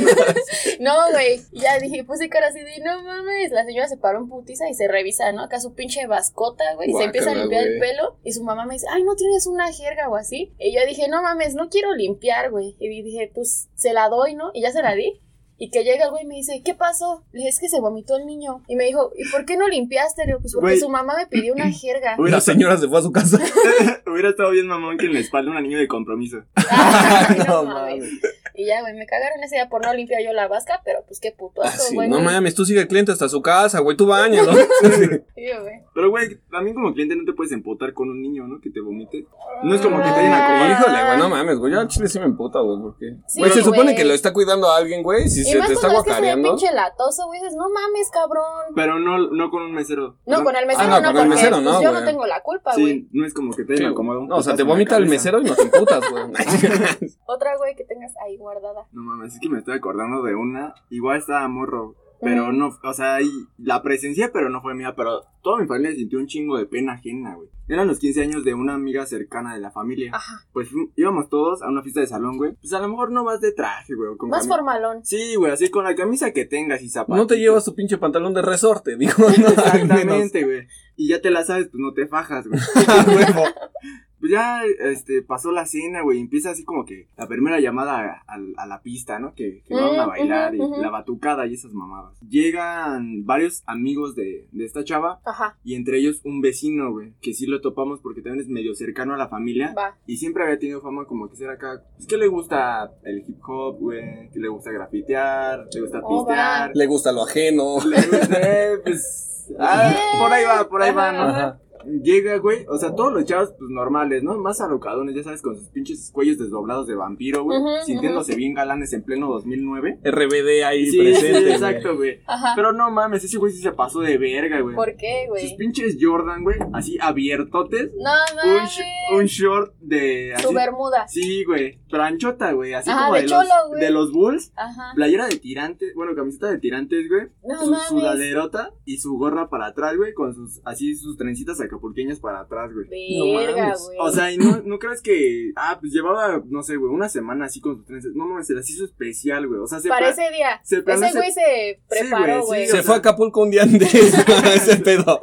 [0.80, 1.40] no, güey.
[1.52, 3.52] Ya dije, puse cara así de, no mames.
[3.52, 5.42] La señora se paró en putiza y se revisa, ¿no?
[5.42, 6.90] Acá su pinche vascota, güey.
[6.90, 8.18] y Se empieza a limpiar el pelo.
[8.24, 10.52] Y su mamá me dice, ay, ¿no tienes una jerga o así?
[10.58, 12.76] Y yo dije, no mames, no quiero limpiar, güey.
[12.80, 14.50] Y dije, pues, se la doy, ¿no?
[14.54, 15.20] Y ya se la di.
[15.58, 17.24] Y que llega el güey y me dice, ¿qué pasó?
[17.32, 18.62] Le dije, es que se vomitó el niño.
[18.68, 20.22] Y me dijo, ¿y por qué no limpiaste?
[20.22, 20.80] Le digo, pues porque Güey.
[20.80, 22.16] su mamá me pidió una jerga.
[22.18, 23.38] La señora se fue a su casa.
[24.06, 26.38] Hubiera estado bien mamón que en la espalda un anillo de compromiso.
[26.56, 27.98] Ay, No no mames.
[28.00, 28.20] mames.
[28.58, 31.20] Y ya, güey, me cagaron ese día por no limpiar yo la vasca, pero pues
[31.20, 32.08] qué puto Ah, asco, sí, güey.
[32.08, 34.54] no mames, tú sigue el cliente hasta su casa, güey, tú bañalo.
[34.54, 35.80] Sí, güey.
[35.94, 38.58] Pero, güey, también como cliente no te puedes empotar con un niño, ¿no?
[38.62, 39.26] Que te vomite.
[39.62, 40.72] No es como que te hayan acomodado.
[40.72, 43.16] Híjole, güey, no mames, güey, yo al chile sí me emputa, güey, porque...
[43.26, 45.68] Sí, güey, se supone que lo está cuidando a alguien, güey, si Y se más
[45.68, 46.48] te está cuando es que se ve guacareando...
[46.48, 48.74] pinche latoso, güey, dices, no mames, cabrón.
[48.74, 50.16] Pero no, no con un mesero.
[50.26, 52.72] No, con el mesero no, no, con el mesero pues, yo no tengo la culpa,
[52.74, 52.86] güey.
[52.86, 55.06] Sí, no es como que te Sí, acomodado un no, o sea, te vomita el
[55.06, 56.24] mesero y no te emputas, güey.
[57.26, 58.86] Otra, güey, que tengas ahí guardada.
[58.92, 60.74] No mames, es que me estoy acordando de una.
[60.90, 61.94] Igual estaba morro.
[62.20, 64.94] Pero no, o sea, y la presencia, pero no fue mía.
[64.96, 67.48] Pero toda mi familia sintió un chingo de pena ajena, güey.
[67.68, 70.12] Eran los 15 años de una amiga cercana de la familia.
[70.14, 70.34] Ajá.
[70.52, 72.52] Pues íbamos todos a una fiesta de salón, güey.
[72.60, 74.16] Pues a lo mejor no vas de traje, güey.
[74.16, 75.04] Con Más cami- formalón.
[75.04, 77.16] Sí, güey, así con la camisa que tengas y zapatos.
[77.16, 79.48] No te llevas tu pinche pantalón de resorte, digo, no.
[79.48, 80.68] Exactamente, güey.
[80.96, 82.60] Y ya te la sabes, pues no te fajas, güey.
[84.18, 86.20] Pues ya, este, pasó la cena, güey.
[86.20, 89.34] Empieza así como que la primera llamada a, a- a la pista, ¿no?
[89.34, 90.80] Que, que van a bailar ujú, y ujú.
[90.82, 92.16] la batucada y esas mamadas.
[92.28, 97.12] Llegan varios amigos de, de esta chava Ajá, y entre ellos un vecino, güey.
[97.20, 99.74] Que sí lo topamos porque también es medio cercano a la familia.
[99.76, 99.96] va.
[100.06, 101.82] Y siempre había tenido fama como que ser acá.
[101.98, 104.30] Es que le gusta el hip hop, güey.
[104.30, 106.26] Que le gusta grafitear, le gusta Oh, va.
[106.26, 106.70] pistear.
[106.74, 107.76] Le gusta lo ajeno.
[107.84, 109.52] Le gusta, eh, pues.
[109.58, 111.22] ah, por ahí va, por ahí va, ¿no?
[111.22, 111.60] Ajá.
[111.84, 114.36] Llega, güey, o sea, todos los chavos, pues, normales, ¿no?
[114.38, 117.58] Más alocadones, ya sabes, con sus pinches cuellos desdoblados de vampiro, güey.
[117.84, 120.00] Sintiéndose bien galanes en pleno 2009.
[120.04, 121.40] RBD ahí Sí, presente.
[121.44, 122.20] sí, exacto, güey.
[122.26, 122.52] Ajá.
[122.56, 124.74] Pero no mames, ese güey sí se pasó de verga, güey.
[124.74, 125.56] ¿Por qué, Sus güey?
[125.56, 127.92] pinches Jordan, güey, así abiertotes.
[127.96, 128.10] No
[128.44, 128.70] Un, mames.
[128.70, 130.34] sh- un short de...
[130.40, 131.06] Su bermuda.
[131.08, 134.52] Sí, güey, planchota, güey, así Ajá, como de de, cholo, los, de los Bulls.
[134.56, 134.92] Ajá.
[134.94, 137.28] Playera de tirantes, bueno, camiseta de tirantes, güey.
[137.44, 137.88] No su mames.
[137.88, 142.70] sudaderota y su gorra para atrás, güey, con sus, así sus trencitas acapulqueñas para atrás,
[142.72, 142.86] güey.
[143.18, 143.80] No Verga, mames.
[143.86, 143.98] güey.
[144.00, 147.44] O sea, y no, no crees que, ah, pues llevaba, no sé, güey, una semana
[147.46, 148.12] así con sus trenzas.
[148.14, 149.60] No mames, se las hizo especial, güey.
[149.60, 150.60] O sea, se Para ese día.
[150.62, 152.66] se Ese güey se preparó, güey, güey.
[152.66, 153.92] sí, Se o fue a Acapulco un día antes
[154.54, 155.20] ese pedo.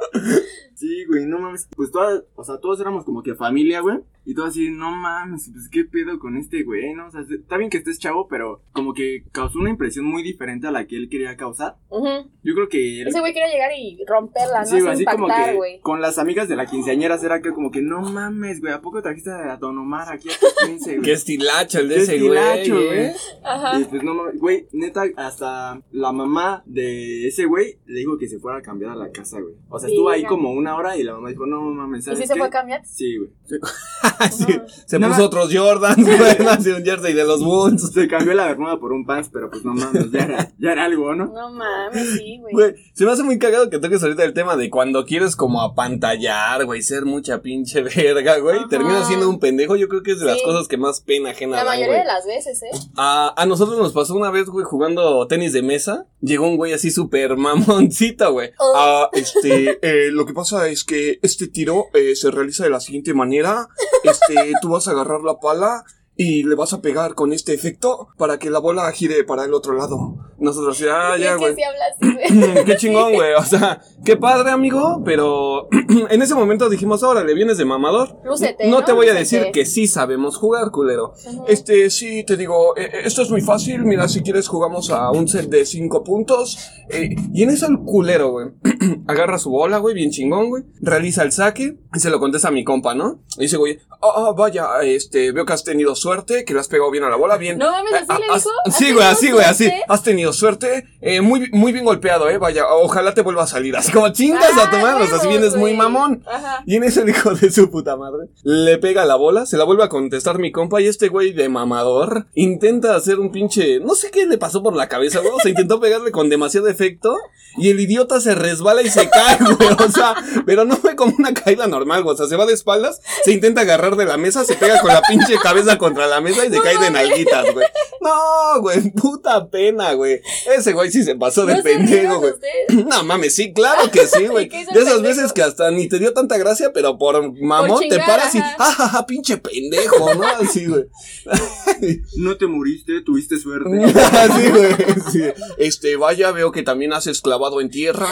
[0.76, 1.68] Sí, güey, no mames.
[1.76, 4.00] Pues todas, o sea, todos éramos como que familia, güey.
[4.26, 7.08] Y todo así, no mames, pues qué pedo con este güey, ¿no?
[7.08, 10.68] O sea, está bien que estés chavo, pero como que causó una impresión muy diferente
[10.68, 11.76] a la que él quería causar.
[11.92, 13.08] Yo creo que él.
[13.08, 14.66] Ese güey quería llegar y romperla, ¿no?
[14.66, 15.80] Sí, güey, Así como impactar, que güey.
[15.82, 19.02] con las amigas de la quinceañera era que como que no mames, güey, ¿a poco
[19.02, 21.02] trajiste a Don Omar aquí a tus 15, güey?
[21.06, 22.86] Qué estilacho el de Qué ese estilacho, güey.
[22.88, 23.00] güey.
[23.00, 23.14] ¿eh?
[23.44, 23.80] Ajá.
[23.80, 28.28] Y pues no mames, güey, neta, hasta la mamá de ese güey le dijo que
[28.28, 29.56] se fuera a cambiar a la casa, güey.
[29.70, 32.20] O sea, estuvo ahí como una hora y la mamá dijo, no mames, ¿Y ¿sabes
[32.20, 32.40] si se qué?
[32.40, 32.86] fue a cambiar?
[32.86, 33.30] Sí, güey.
[33.46, 33.56] Sí,
[34.86, 35.26] se No, puso no.
[35.26, 37.92] otros Jordans, güey, un jersey de los Bulls.
[37.94, 40.86] Se cambió la bermuda por un pants, pero pues no mames, ya era, ya era
[40.86, 41.26] algo, ¿no?
[41.28, 42.54] No mames, sí, güey.
[42.54, 45.62] Güey, se me hace muy cagado que toques ahorita el tema de cuando quieres como
[45.62, 49.76] apantallar, güey, ser mucha pinche verga, güey, terminas siendo un pendejo.
[49.76, 50.44] Yo creo que es de las Sí.
[50.46, 52.70] cosas que más pena ajena La mayoría de las veces, ¿eh?
[52.98, 56.06] A, a nosotros nos pasó una vez, güey, jugando tenis de mesa.
[56.22, 58.52] Llegó un güey así súper mamoncito, güey.
[58.60, 58.74] Oh.
[58.76, 62.80] Ah, este, eh, lo que pasa es que este tiro eh, se realiza de la
[62.80, 63.68] siguiente manera.
[64.04, 65.84] Este, tú vas a agarrar la pala
[66.16, 69.54] y le vas a pegar con este efecto para que la bola gire para el
[69.54, 70.16] otro lado.
[70.38, 71.56] Nosotros ah, ya, güey.
[72.02, 72.66] güey.
[72.66, 73.34] Qué chingón, güey.
[73.34, 75.02] O sea, qué padre, amigo.
[75.06, 75.70] Pero
[76.10, 78.20] en ese momento dijimos, órale, vienes de mamador.
[78.24, 78.86] Lúcete, No ¿no?
[78.86, 81.14] te voy a decir que sí sabemos jugar, culero.
[81.48, 83.84] Este, sí, te digo, eh, eh, esto es muy fácil.
[83.86, 86.58] Mira, si quieres jugamos a un set de cinco puntos.
[86.90, 88.48] Eh, y en eso el culero, güey,
[89.08, 92.52] agarra su bola, güey, bien chingón, güey, realiza el saque y se lo contesta a
[92.52, 93.22] mi compa, ¿no?
[93.38, 96.68] Y dice, güey, Ah, ah, vaya, este, veo que has tenido suerte, que le has
[96.68, 97.58] pegado bien a la bola, bien.
[97.58, 98.78] No mames, ¿así Eh, le has- dijo?
[98.78, 99.72] sí, ¿Has güey, así, güey, así.
[99.88, 103.78] Has tenido suerte, eh, muy, muy bien golpeado, eh, vaya, ojalá te vuelva a salir
[103.78, 103.94] así.
[103.94, 106.22] como chingas a Ah, sea, si huevos, vienes muy mamón.
[106.28, 106.64] Ajá.
[106.66, 109.64] Y en eso el hijo de su puta madre le pega la bola, se la
[109.64, 113.96] vuelve a contestar mi compa y este güey de mamador intenta hacer un pinche, no
[113.96, 117.16] sé qué le pasó por la cabeza, güey, o sea, intentó pegarle con demasiado efecto
[117.58, 121.14] y el idiota se resbala y se cae, güey, o sea, pero no fue como
[121.18, 124.18] una caída normal, güey, o sea, se va de espaldas, se intenta agarrar de la
[124.18, 127.54] mesa, se pega con la pinche cabeza contra la mesa y se cae de nalguitas,
[127.54, 127.66] güey.
[128.02, 130.22] No, güey, puta pena, güey.
[130.54, 132.34] Ese güey sí se pasó de ¿No se pendejo, güey.
[132.88, 134.46] No mames, sí, claro que sí, güey.
[134.46, 135.16] ¿Y qué hizo De esas pendejo?
[135.16, 138.40] veces que hasta ni te dio tanta gracia, pero por mamón Por te paras y,
[138.40, 138.56] ajá.
[138.60, 140.24] ah, ja, ja, pinche pendejo, ¿no?
[140.28, 140.86] Así, güey.
[142.18, 143.70] No te muriste, tuviste suerte.
[143.94, 144.76] Así, güey.
[145.12, 145.22] Sí.
[145.58, 148.08] Este, vaya, veo que también has esclavado en tierra.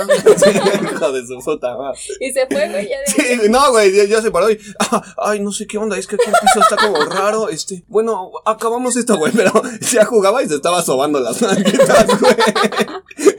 [0.94, 2.00] Hijo de su puta madre.
[2.20, 5.52] Y se fue, güey, Sí, no, güey, ya, ya se paró y, ah, ay, no
[5.52, 9.18] sé qué onda, es que aquí el piso está como raro, este, bueno, acabamos esto,
[9.18, 9.52] güey, pero
[9.92, 12.36] ya jugaba y se estaba sobando las nalguitas, güey.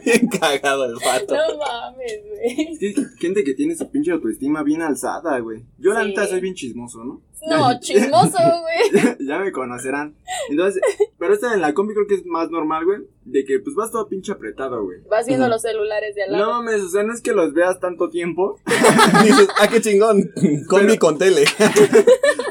[0.05, 1.35] Bien cagado el pato.
[1.35, 2.73] No mames, güey.
[2.73, 5.65] Es que hay gente que tiene su pinche autoestima bien alzada, güey.
[5.79, 6.09] Yo la Sí.
[6.09, 7.23] neta soy bien chismoso, ¿no?
[7.49, 9.17] No, chismoso, güey.
[9.29, 10.15] ya me conocerán.
[10.49, 10.81] Entonces,
[11.19, 13.01] pero esta en la combi creo que es más normal, güey.
[13.25, 14.99] De que pues vas todo pinche apretado, güey.
[15.09, 16.53] Vas viendo los celulares de al No lado.
[16.63, 18.59] mames, o sea, no es que los veas tanto tiempo,
[19.25, 20.31] Dices, ah, qué chingón,
[20.69, 21.45] combi con tele.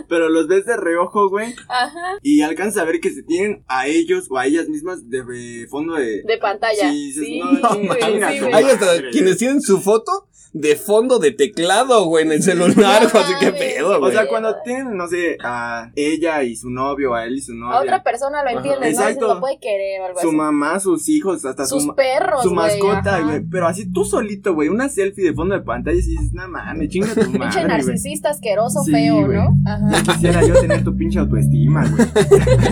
[0.08, 1.54] pero los ves de reojo, güey.
[1.70, 2.18] Ajá.
[2.22, 5.68] Y alcanzas a ver que se tienen a ellos o a ellas mismas de, de
[5.70, 6.24] fondo de.
[6.24, 6.92] De pantalla.
[6.92, 7.98] Sí, Sí, dices, no, mames,
[8.34, 8.54] sí, güey.
[8.54, 13.24] Hay hasta quienes tienen su foto de fondo de teclado, güey, en el celular, güey,
[13.24, 14.12] así que pedo, O güey.
[14.12, 17.78] sea, cuando tienen, no sé, a ella y su novio, a él y su novia.
[17.78, 18.86] A otra persona lo entiende, ¿no?
[18.86, 19.28] Exacto.
[19.30, 20.36] Si lo puede querer o algo su así.
[20.36, 23.42] mamá, sus hijos, hasta su, Sus ma- perros, su mascota, güey.
[23.50, 26.90] Pero así tú solito, güey, una selfie de fondo de pantalla y dices, no mames,
[26.90, 27.68] chinga tu Pinche madre, güey.
[27.68, 29.38] narcisista asqueroso, Sí, feo, güey.
[29.38, 29.56] ¿no?
[29.66, 30.04] Ajá.
[30.04, 32.08] Quisiera yo tener tu pinche autoestima, güey.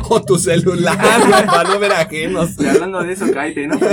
[0.09, 2.59] O tu celular, güey, para no ver ajenos.
[2.59, 3.79] Y hablando de eso, cállate, ¿no?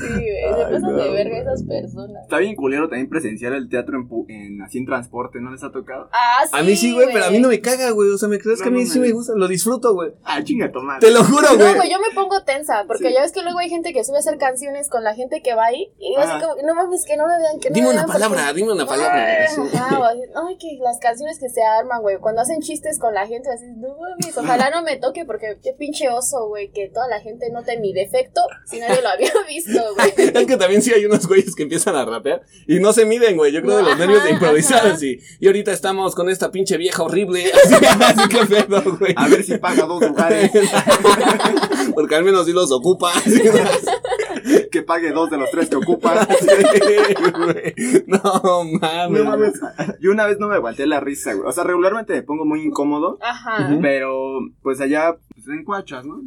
[0.00, 0.54] Sí, güey.
[0.58, 1.40] Se pasan de verga güey.
[1.42, 2.22] esas personas.
[2.24, 5.62] Está bien culero también presenciar el teatro en, pu- en así en transporte, ¿no les
[5.64, 6.08] ha tocado?
[6.12, 6.50] Ah, sí.
[6.52, 8.10] A mí sí, güey, pero a mí no me caga, güey.
[8.10, 10.12] O sea, me crees que a mí No sí me gusta, lo disfruto, güey.
[10.24, 11.06] Ah, chinga tu madre.
[11.06, 11.74] Te lo juro, No, güey.
[11.76, 13.14] güey, yo me pongo tensa, porque Sí.
[13.14, 15.54] ya ves que luego hay gente que sube a hacer canciones con la gente que
[15.54, 16.38] va ahí, y Ajá.
[16.38, 18.20] es como, no mames, que no me vean, que no Dime me una vean porque-
[18.22, 19.24] palabra, dime una palabra.
[19.24, 19.60] Ay, Sí.
[19.76, 23.14] ajá, o así, ay, que las canciones que se arman, güey, cuando hacen chistes con
[23.14, 26.88] la gente, así, no mames, ojalá no me toque, porque qué pinche oso, güey, que
[26.88, 30.12] toda la gente note mi defecto, si nadie lo había visto, güey.
[30.16, 33.36] Es que también sí hay unos güeyes que empiezan a rapear y no se miden,
[33.36, 33.52] güey.
[33.52, 35.18] Yo creo de los Ajá, nervios de improvisar así.
[35.40, 37.44] Y ahorita estamos con esta pinche vieja horrible.
[37.64, 39.14] Así, así que pedo, güey.
[39.16, 40.50] A ver si paga dos lugares.
[41.94, 43.10] Porque al menos sí los ocupa.
[43.14, 43.40] Así,
[44.70, 46.26] que pague dos de los tres que ocupa.
[47.36, 47.74] güey.
[48.06, 49.10] No mames.
[49.10, 49.52] No mames.
[50.00, 51.48] Yo una vez no me aguanté la risa, güey.
[51.48, 53.18] O sea, regularmente me pongo muy incómodo.
[53.20, 53.78] Ajá.
[53.80, 56.20] Pero, pues allá, pues en cuachas, ¿no?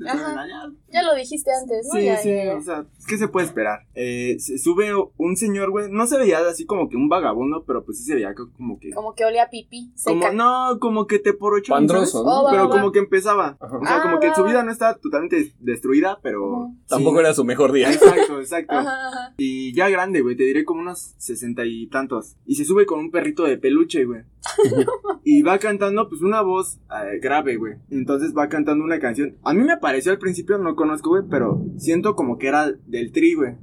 [0.92, 2.00] Ya lo dijiste antes, ¿no?
[2.00, 3.82] Sí, Ya, sí, ya, o sea, ¿qué se puede esperar?
[3.96, 7.84] Eh, se sube un señor, güey, no se veía así como que un vagabundo, pero
[7.84, 8.92] pues sí se veía co- como que...
[8.92, 11.74] Como que olía a pipí, Como, no, como que te por ocho.
[11.74, 12.42] Pandroso, ¿no?
[12.42, 12.92] Oh, Pero va, como va.
[12.92, 13.58] que empezaba.
[13.60, 13.78] Ajá.
[13.78, 16.70] O sea, Ah, como que va, su vida no estaba totalmente destruida, pero...
[16.72, 16.86] Sí.
[16.90, 17.92] Tampoco era su mejor día.
[17.92, 18.74] Exacto, exacto.
[18.76, 19.34] Ajá, ajá.
[19.38, 22.36] Y ya grande, güey, te diré como unos sesenta y tantos.
[22.46, 24.22] Y se sube con un perrito de peluche, güey.
[25.24, 27.76] y va cantando, pues, una voz eh, grave, güey.
[27.92, 29.07] Entonces va cantando una canción.
[29.44, 33.12] A mí me pareció al principio, no conozco, güey, pero siento como que era del
[33.12, 33.56] tri, güey.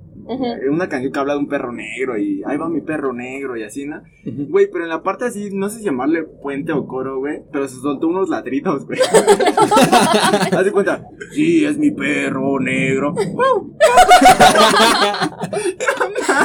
[0.70, 3.62] Una canción que habla de un perro negro y ahí va mi perro negro y
[3.62, 4.02] así, ¿no?
[4.24, 7.68] Güey, pero en la parte así, no sé si llamarle puente o coro, güey, pero
[7.68, 9.00] se soltó unos ladridos, güey.
[10.52, 13.14] Haz de cuenta, sí, es mi perro negro.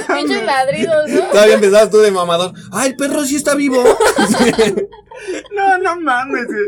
[0.08, 1.22] Pinches ladridos, ¿no?
[1.32, 2.54] Todavía empezabas tú de mamador.
[2.72, 3.84] ¡Ay, el perro sí está vivo!
[5.54, 6.64] No, no mames, güey.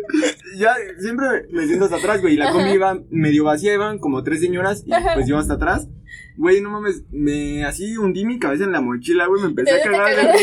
[0.57, 2.33] Ya siempre me siento hasta atrás, güey.
[2.33, 4.83] Y la combi iba medio vacía, iban como tres señoras.
[4.85, 5.87] Y pues yo hasta atrás.
[6.37, 9.41] Güey, no mames, me así hundí mi cabeza en la mochila, güey.
[9.41, 10.37] Me empecé a cagar.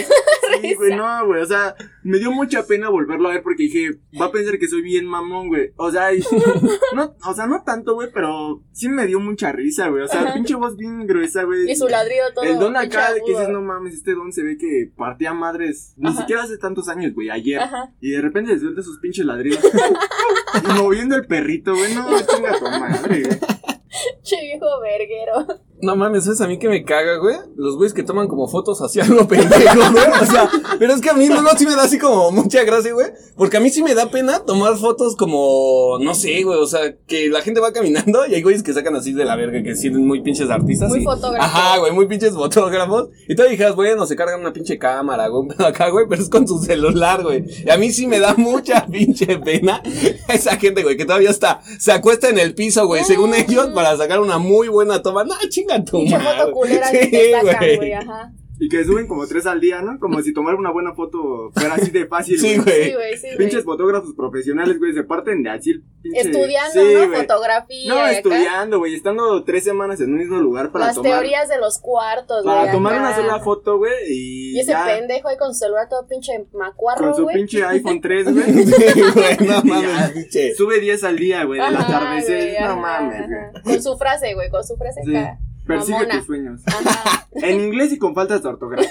[0.63, 1.43] Sí, güey, no, güey.
[1.43, 4.69] O sea, me dio mucha pena volverlo a ver porque dije, va a pensar que
[4.69, 5.73] soy bien mamón, güey.
[5.77, 6.23] O sea, y-
[6.95, 10.03] no, o sea, no tanto, güey, pero sí me dio mucha risa, güey.
[10.05, 10.35] O sea, Ajá.
[10.35, 11.71] pinche voz bien gruesa, güey.
[11.71, 12.45] Y su ladrido todo.
[12.45, 15.95] El don acá, de que dices, no mames, este don se ve que partía madres.
[15.97, 16.21] Ni Ajá.
[16.21, 17.61] siquiera hace tantos años, güey, ayer.
[17.61, 17.93] Ajá.
[18.01, 19.61] Y de repente le suelta sus pinches ladridos.
[19.65, 23.39] y moviendo el perrito, güey, no, chinga tu madre, güey.
[24.23, 25.68] Che viejo verguero.
[25.81, 27.37] No mames, ¿sabes a mí que me caga, güey?
[27.57, 30.05] Los güeyes que toman como fotos así algo pendejo, güey.
[30.23, 32.65] O sea, pero es que a mí no, no, sí me da así como mucha
[32.65, 33.07] gracia, güey.
[33.37, 36.59] Porque a mí sí me da pena tomar fotos como, no sé, güey.
[36.59, 39.37] O sea, que la gente va caminando y hay güeyes que sacan así de la
[39.37, 40.89] verga, que sienten muy pinches artistas.
[40.91, 41.47] Muy y- fotógrafos.
[41.55, 43.11] Ajá, güey, muy pinches fotógrafos.
[43.29, 46.49] Y tú dijeras, bueno, se cargan una pinche cámara, güey, acá, güey, pero es con
[46.49, 47.45] su celular, güey.
[47.65, 49.81] Y a mí sí me da mucha pinche pena
[50.29, 53.97] esa gente, güey, que todavía está, se acuesta en el piso, güey, según ellos, para
[53.97, 55.23] sacar una muy buena toma.
[55.25, 55.35] No,
[55.69, 56.39] chinga tu Pinche madre.
[56.41, 57.77] foto culera que Sí, te sacan, güey.
[57.77, 58.33] güey, ajá.
[58.61, 60.01] Y que suben como tres al día, ¿no?
[60.01, 62.93] Como si tomar una buena foto fuera así de fácil, Sí, Sí, güey.
[62.93, 63.37] güey, sí, güey.
[63.39, 66.23] Pinches fotógrafos profesionales, güey, se parten de así el pinche...
[66.23, 67.07] Estudiando, Sí, ¿no?
[67.07, 67.21] güey.
[67.21, 67.95] Fotografía.
[67.95, 71.13] No, estudiando, güey, estando tres semanas en un mismo lugar para Las tomar...
[71.13, 72.57] teorías de los cuartos, güey.
[72.57, 73.03] Para tomar acá.
[73.03, 76.33] una sola foto, güey, y, Y ese ya pendejo ahí con su celular todo pinche
[76.53, 77.37] macuarro, con su güey.
[77.37, 78.45] pinche iPhone 3, güey.
[78.65, 80.53] Sí, güey, no mames, pinche.
[80.57, 82.55] Sube 10 al día, güey, Ajá, atardecer.
[82.59, 83.63] güey, No mames, güey.
[83.63, 85.15] Con su frase, güey, con su frase Sí.
[85.15, 85.39] acá.
[85.69, 86.19] Persigue mamona.
[86.19, 86.61] tus sueños.
[86.67, 87.15] Ajá.
[87.31, 88.89] En inglés y con faltas de ortografía.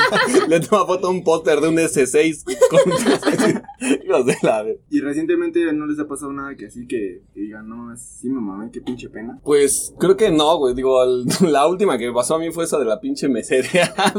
[0.48, 2.80] Le toma foto a un póster de un S6 con
[4.06, 7.40] Hijos de la ver- y recientemente no les ha pasado nada que así que, que
[7.40, 9.38] digan, no, sí me mamé, qué pinche pena.
[9.42, 10.74] Pues creo que no, güey.
[10.74, 14.14] Digo, el- la última que me pasó a mí fue esa de la pinche mesereada.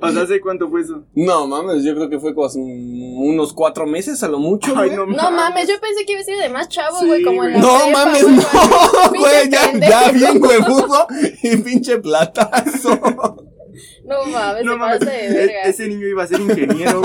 [0.00, 1.02] O sea, ¿hace cuánto fue eso?
[1.14, 4.96] No mames, yo creo que fue como unos cuatro meses a lo mucho, Ay, güey.
[4.96, 7.44] no No mames, yo pensé que iba a ser de más chavo, Sí, güey, como
[7.44, 11.06] en la No prepa, mames, güey, no, güey, ya, ya bien huevudo
[11.42, 12.98] y pinche platazo.
[14.04, 15.62] No mames, No mames, de e- verga.
[15.64, 17.00] ese niño iba a ser ingeniero,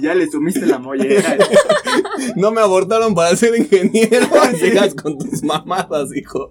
[0.00, 1.36] ya le sumiste la mollera.
[2.36, 4.26] No me abortaron para ser ingeniero.
[4.60, 6.50] Llegas con tus mamadas, hijo.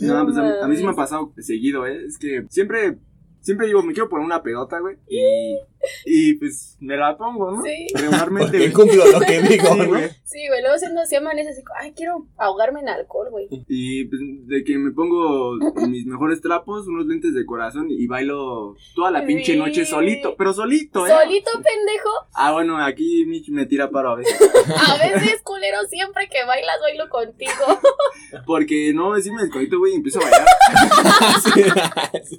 [0.00, 2.04] No, pues a mí, a mí sí me ha pasado seguido, ¿eh?
[2.06, 2.98] Es que siempre,
[3.40, 4.96] siempre digo, me quiero poner una pedota, güey.
[5.08, 5.56] Y,
[6.04, 7.62] y pues me la pongo, ¿no?
[7.62, 7.86] Sí.
[7.94, 8.72] Regularmente, Porque güey.
[8.72, 9.86] cumplo lo que digo, Sí, ¿no?
[9.88, 10.10] güey.
[10.24, 13.48] Sí, güey, luego siendo así amanece así, ay, quiero ahogarme en alcohol, güey.
[13.68, 15.54] Y pues de que me pongo
[15.88, 19.58] mis mejores trapos, unos lentes de corazón y bailo toda la pinche Sí.
[19.58, 21.10] noche solito, pero solito, ¿eh?
[21.10, 22.10] Solito, pendejo.
[22.34, 24.36] Ah, bueno, aquí Mitch me tira paro a veces.
[24.40, 27.52] A veces, culero, siempre que bailas, bailo contigo.
[28.46, 30.46] Porque no, sí me desconecto, güey, y empiezo a bailar.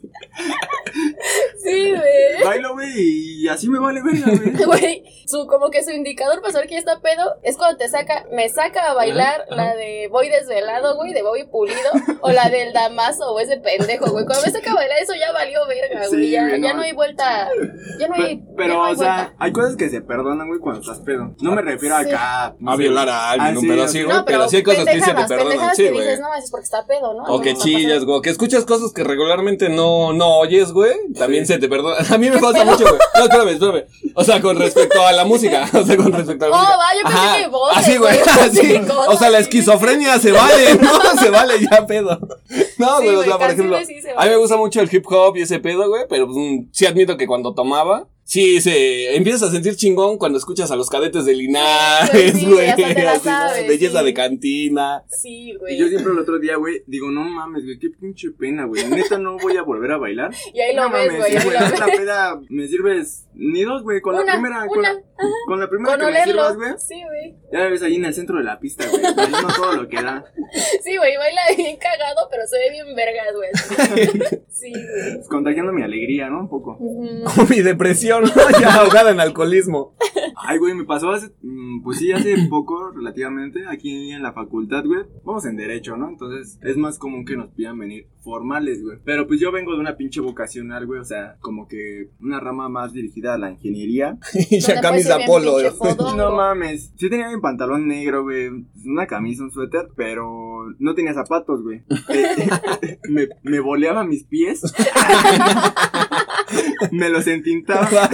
[1.63, 2.43] Sí, güey.
[2.43, 4.65] Bailo, güey, y así me vale verga, güey.
[4.65, 7.87] Güey, su, como que su indicador para saber que ya está pedo es cuando te
[7.89, 11.79] saca, me saca a bailar la de voy desvelado, güey, de Bobby Pulido,
[12.21, 14.25] o la del Damaso, o ese pendejo, güey.
[14.25, 16.25] Cuando me saca a bailar eso ya valió verga, güey.
[16.25, 16.81] Sí, ya, güey, ya no.
[16.81, 17.49] hay vuelta.
[17.99, 18.37] Ya no hay.
[18.37, 19.33] Pe- Pero, ya no hay o sea, vuelta.
[19.39, 21.35] hay cosas que se perdonan, güey, cuando estás pedo.
[21.41, 22.09] No me refiero Sí.
[22.09, 22.55] acá.
[22.59, 23.61] no A sé, violar a alguien, Ah, ¿no?
[23.61, 24.17] sí, pero o sí, sea, güey.
[24.25, 26.19] pero sí hay cosas que sí se te perdonan, sí, güey.
[26.19, 27.23] no, es porque está pedo, ¿no?
[27.33, 28.21] O que chillas, güey.
[28.21, 30.93] Que escuchas cosas que regularmente no, no oyes, güey.
[31.17, 31.95] También se te perdona.
[32.13, 32.99] A mí me pasa mucho, güey.
[33.25, 33.83] Espérame, espérame.
[34.15, 35.69] O sea, con respecto a la música.
[35.73, 36.77] O sea, con respecto a la Oh, música.
[36.77, 38.19] va, yo pensé Ajá, que voces, Así, güey.
[38.41, 38.75] Así.
[39.07, 41.19] O sea, la esquizofrenia se vale, ¿no?
[41.21, 42.19] Se vale ya, pedo.
[42.77, 43.77] No, Sí, güey, o sea, por ejemplo.
[43.85, 46.03] sí se A mí me gusta mucho el hip hop y ese pedo, güey.
[46.09, 46.37] Pero pues,
[46.71, 48.07] sí admito que cuando tomaba.
[48.27, 52.69] Sí, se empiezas a sentir chingón cuando escuchas a los cadetes de Linares, Sí, güey.
[52.75, 53.19] ¿no?
[53.19, 54.05] sabes, Belleza sí.
[54.05, 55.03] de cantina.
[55.07, 55.77] Sí, Y güey.
[55.77, 58.83] yo siempre el otro día, güey, digo, no mames, güey, qué pinche pena, güey.
[58.89, 60.31] Neta, no voy a volver a bailar.
[60.55, 61.39] Y ahí lo no ves, mames, güey.
[61.39, 61.79] sí, lo ves.
[61.79, 64.95] la peda me sirves ni dos, güey, con la Una, primera, con la,
[65.45, 66.65] con la primera Con que me sirvas, olerlo.
[66.67, 66.79] güey.
[66.79, 67.35] Sí, güey.
[67.53, 70.01] Ya me ves ahí en el centro de la pista, güey, bailando todo lo que
[70.01, 70.25] da.
[70.83, 74.39] Sí, güey, baila bien cagado, pero se ve bien vergas, güey.
[74.55, 75.21] Sí, güey.
[75.29, 76.39] Contagiando mi alegría, ¿no?
[76.39, 76.77] Un poco.
[76.79, 77.23] Ujú.
[77.35, 78.27] Con mi depresión, ¿no?
[78.59, 79.95] ya ahogada en alcoholismo.
[80.35, 84.85] Ay, güey, me pasó hace, mm, pues sí, hace poco, relativamente, aquí en la facultad,
[84.85, 85.01] güey.
[85.23, 86.09] Vamos en Derecho, ¿no?
[86.09, 88.97] Entonces, es más común que nos pidan venir formales, güey.
[89.05, 92.67] Pero pues yo vengo de una pinche vocacional, güey, o sea, como que una rama
[92.67, 94.17] más dirigida a la ingeniería.
[94.49, 95.57] Y ya camisa polo.
[96.15, 98.49] No mames, sí tenía mi pantalón negro, güey,
[98.85, 101.83] una camisa, un suéter, pero no tenía zapatos, güey.
[103.09, 104.61] Me, me boleaba mis pies.
[106.91, 108.09] me los entintaba.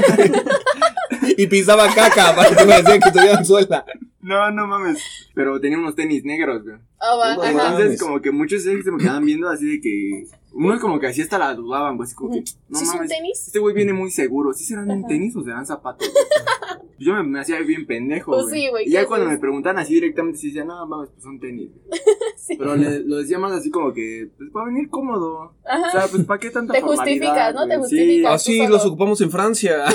[1.37, 3.85] y pisaba caca para que me decían que tuvieran suela.
[4.21, 4.99] No, no mames.
[5.33, 6.75] Pero tenía unos tenis negros, güey.
[6.99, 7.53] Ah, va, No ajá.
[7.53, 7.71] mames.
[7.79, 10.23] Entonces, como que muchos se me quedaban viendo así de que.
[10.53, 12.05] Unos como que así hasta la dudaban, güey.
[12.07, 12.43] Así como que.
[12.69, 13.09] No ¿Sí son mames.
[13.11, 13.43] tenis?
[13.47, 14.53] Este güey viene muy seguro.
[14.53, 15.07] ¿Sí serán Ajá.
[15.07, 16.11] tenis o serán zapatos?
[16.99, 18.61] yo me, me hacía bien pendejo, Pues güey.
[18.61, 21.23] sí, güey, Y ya ¿qué cuando me preguntan así directamente, sí decía, no, mames, pues
[21.23, 21.69] son tenis.
[21.87, 21.99] güey".
[22.41, 22.55] Sí.
[22.57, 25.53] Pero le- lo decía más así como que, pues para venir cómodo.
[25.63, 25.87] Ajá.
[25.87, 27.67] O sea, pues para qué tanta Te formalidad, justificas, ¿no?
[27.67, 28.33] Te justificas.
[28.33, 29.85] Así los ocupamos en Francia.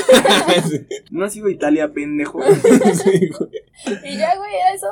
[0.71, 0.87] Sí.
[1.11, 2.41] No ha sido Italia, pendejo.
[2.43, 3.51] Sí, güey.
[4.05, 4.87] Y ya, güey, eso.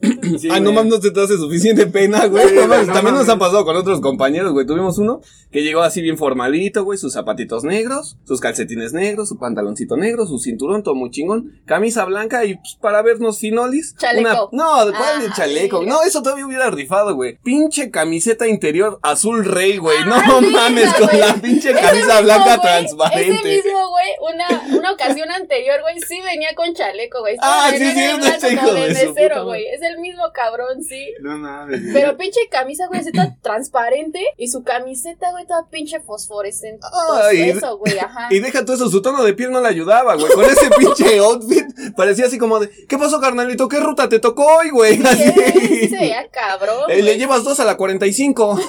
[0.38, 0.74] Sí, Ay, no güey.
[0.76, 2.46] mames, no te, te hace suficiente pena, güey.
[2.48, 4.66] Sí, No güey, mames, no También nos ha pasado con otros compañeros, güey.
[4.66, 5.20] Tuvimos uno
[5.50, 6.98] que llegó así bien formalito, güey.
[6.98, 11.60] Sus zapatitos negros, sus calcetines negros, su pantaloncito negro, su cinturón, todo muy chingón.
[11.64, 13.94] Camisa blanca y pues, para vernos finolis.
[13.98, 14.50] Chaleco.
[14.52, 14.64] Una...
[14.64, 15.80] No, ¿cuál de Ah, chaleco?
[15.80, 15.86] sí.
[15.86, 17.38] No, eso todavía hubiera rifado, güey.
[17.42, 19.96] Pinche camiseta interior azul rey, güey.
[20.06, 21.18] No Ah, sí, mames, con güey.
[21.20, 23.32] la pinche camisa mismo, blanca transparente.
[23.56, 27.36] Ese mismo, güey, una, una ocasión anterior, güey, sí venía con chaleco, güey.
[27.40, 29.64] Ah, sí, sí, es hijo de güey.
[29.66, 31.12] Es el mismo cabrón, sí.
[31.20, 31.80] No mames.
[31.92, 34.20] Pero pinche camisa, güey, así toda transparente.
[34.36, 36.86] Y su camiseta, güey, toda pinche fosforescente.
[36.90, 38.28] Todo Ay, eso, güey, ajá.
[38.30, 40.32] Y deja todo eso, su tono de piel no le ayudaba, güey.
[40.32, 43.68] Con ese pinche outfit parecía así como de, ¿qué pasó, carnalito?
[43.68, 44.96] ¿Qué ruta te tocó hoy, güey?
[44.96, 45.30] Sí, Así.
[45.32, 46.90] sí, se veía cabrón.
[46.90, 48.58] Eh, le llevas dos a la 45.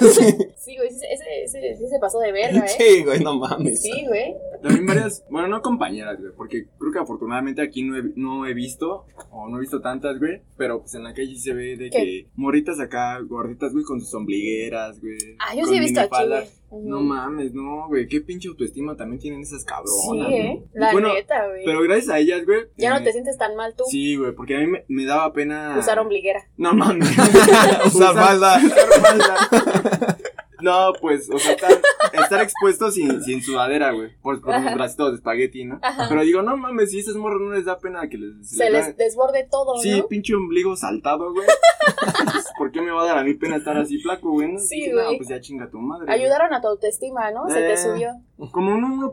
[0.60, 1.06] Sí, güey, ese,
[1.50, 2.68] sí se pasó de verga, ¿eh?
[2.68, 3.82] Sí, güey, no mames.
[3.82, 4.34] Sí, güey.
[4.62, 8.54] También varias, bueno, no compañeras, güey, porque creo que afortunadamente aquí no he, no he
[8.54, 11.76] visto, o no he visto tantas, güey, pero pues en la calle sí se ve
[11.76, 11.98] de ¿Qué?
[11.98, 15.16] que morritas acá, gorditas, güey, con sus ombligueras, güey.
[15.38, 16.60] Ah, yo con sí he visto aquí, güey.
[16.72, 20.28] No mames, no, güey, qué pinche autoestima también tienen esas cabronas.
[20.28, 20.62] Sí, ¿eh?
[20.72, 20.80] ¿no?
[20.80, 21.64] La bueno, neta, güey.
[21.64, 22.60] pero gracias a ellas, güey.
[22.76, 23.82] Ya eh, no te sientes tan mal tú.
[23.88, 25.76] Sí, güey, porque a mí me, me daba pena.
[25.76, 26.46] Usar ombliguera.
[26.56, 27.08] No mames.
[27.86, 28.60] Usar falda.
[28.64, 30.18] usar falda.
[30.62, 31.70] No, pues, o sea, estar,
[32.12, 34.10] estar expuesto sin, sin sudadera, güey.
[34.22, 34.74] Por, por mis Ajá.
[34.74, 35.78] bracitos de espagueti, ¿no?
[35.82, 36.06] Ajá.
[36.08, 38.48] Pero digo, no mames, si esas morras no les da pena que les.
[38.50, 40.06] Se les les da- desborde todo, Sí, ¿no?
[40.08, 41.46] pinche ombligo saltado, güey.
[42.58, 44.52] ¿Por qué me va a dar a mí pena estar así flaco, güey?
[44.52, 45.12] No, Sí, güey.
[45.12, 46.06] No, pues ya chinga tu madre.
[46.06, 46.20] güey.
[46.20, 47.48] Ayudaron a tu autoestima, ¿no?
[47.48, 48.10] Se te Eh, subió.
[48.52, 48.84] Como un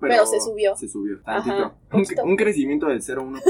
[0.00, 0.12] pero.
[0.12, 0.76] Pero se subió.
[0.76, 1.74] Se subió, Ajá, tantito.
[1.92, 2.22] un, poquito.
[2.24, 3.42] un crecimiento del 0,1%.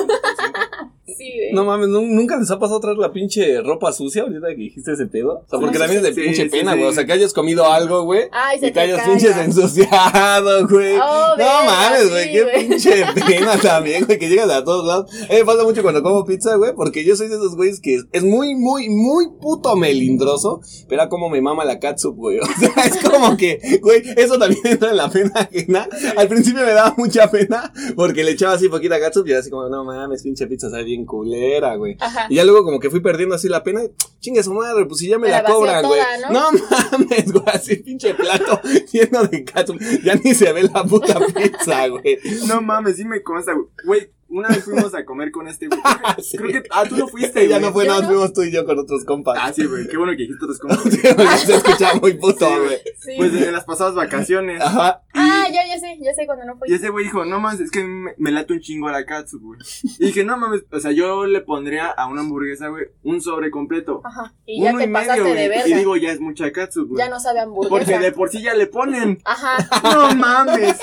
[1.06, 1.52] Sí, güey.
[1.52, 4.92] No mames, ¿nu- ¿nunca les ha pasado traer la pinche ropa sucia ahorita que dijiste
[4.92, 5.42] ese pedo?
[5.44, 6.78] O sea, porque también es de sí, pinche sí, pena, sí.
[6.78, 6.90] güey.
[6.90, 8.28] O sea, que hayas comido algo, güey.
[8.32, 10.96] Ay, se Y que te hayas pinches ensuciado, güey.
[10.96, 15.10] Oh, no mames, güey, qué pinche pena también, güey, que llegas a todos lados.
[15.28, 17.80] A mí me pasa mucho cuando como pizza, güey, porque yo soy de esos güeyes
[17.80, 22.38] que es muy, muy, muy puto melindroso, pero a como me mama la catsup, güey.
[22.52, 25.88] O sea, es como que, güey, eso también entra en la pena ajena.
[26.16, 29.50] Al principio me daba mucha pena, porque le echaba así poquita catsup y era así
[29.50, 31.96] como, no mames, pinche pizza bien culera, güey.
[32.00, 32.26] Ajá.
[32.30, 33.82] Y ya luego como que fui perdiendo así la pena,
[34.20, 36.00] chingue su madre, pues si ya me, Me la, cobran, güey.
[36.30, 36.50] ¿no?
[36.52, 38.60] mames, güey, así pinche plato
[38.92, 39.78] lleno de catsup.
[40.02, 42.18] Ya ni se ve la puta pizza, güey.
[42.46, 43.52] no mames, sí me consta,
[43.84, 44.10] güey.
[44.32, 45.80] Una vez fuimos a comer con este, güey.
[45.80, 46.36] Creo que- Sí.
[46.38, 46.68] Creo que.
[46.70, 47.68] Ah, tú no fuiste, ya güey.
[47.68, 48.08] no fue nada, no.
[48.08, 49.38] fuimos tú y yo con otros compas.
[49.40, 49.86] Ah, sí, güey.
[49.88, 51.40] Qué bueno que dijiste otros cosas.
[51.42, 52.78] se escuchaba muy puto, Sí, güey.
[53.00, 53.14] Sí.
[53.16, 54.60] Pues en las pasadas vacaciones.
[54.60, 55.02] Ajá.
[55.14, 56.68] Ah, ya, ya sé, ya sé cuando no fue.
[56.70, 59.04] Y ese güey dijo, no mames, es que me, me late un chingo a la
[59.04, 59.60] katsu, güey.
[59.98, 63.50] Y dije, no mames, o sea, yo le pondría a una hamburguesa, güey, un sobre
[63.50, 64.00] completo.
[64.04, 64.34] Ajá.
[64.46, 65.48] Y ya Uno te y medio, pasaste de güey.
[65.48, 65.68] verga.
[65.68, 66.98] Y digo, ya es mucha katsu, güey.
[66.98, 67.68] ya no sabe hamburguesa.
[67.70, 69.18] Porque de por sí ya le ponen.
[69.24, 69.56] Ajá.
[69.82, 70.76] No mames.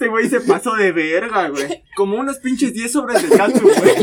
[0.00, 1.84] Este güey se pasó de verga, güey.
[1.94, 3.94] Como unos pinches 10 sobres de katsu, güey.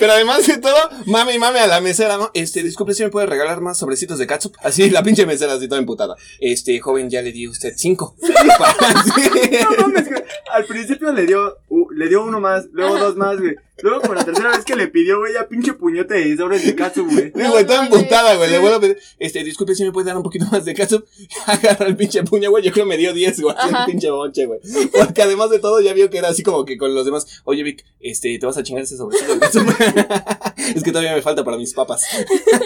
[0.00, 2.30] Pero además de todo, mame y mame a la mesera, ¿no?
[2.32, 4.54] Este, disculpe si me puede regalar más sobrecitos de catsup.
[4.62, 6.16] Así, la pinche mesera así toda emputada.
[6.40, 8.16] Este, joven, ya le di a usted cinco.
[8.22, 9.58] Sí.
[9.62, 10.22] No mames, güey.
[10.52, 13.56] Al principio le dio, uh, le dio uno más, luego dos más, güey.
[13.82, 16.74] Luego con la tercera vez que le pidió, güey, ya pinche puñote de sobres de
[16.74, 17.32] katsu, güey.
[17.34, 17.98] Sí, güey, toda No mames.
[18.00, 18.50] emputada, güey.
[18.50, 21.04] Le vuelvo a pedir, este, disculpe si me puede dar un poquito más de catsup.
[21.46, 22.64] Agarra el pinche puño, güey.
[22.64, 23.54] Yo creo que me dio 10, güey.
[23.56, 24.60] El pinche bonche, güey.
[24.92, 27.42] Porque además de todo, ya vio que era así como que con los demás.
[27.44, 29.68] Oye, Vic, este, te vas a chingar ese sobrecito de catsup.
[30.74, 32.04] es que todavía me falta para mis papas.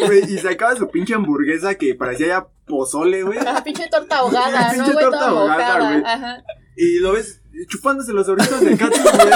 [0.06, 3.38] Güey, y sacaba su pinche hamburguesa que parecía ya pozole, güey.
[3.38, 6.02] Ajá, pinche torta ahogada, ¿no, Pinche torta ahogada, güey.
[6.04, 6.44] Ajá.
[6.76, 9.28] Y lo ves chupándose los sobritos de katsu, güey.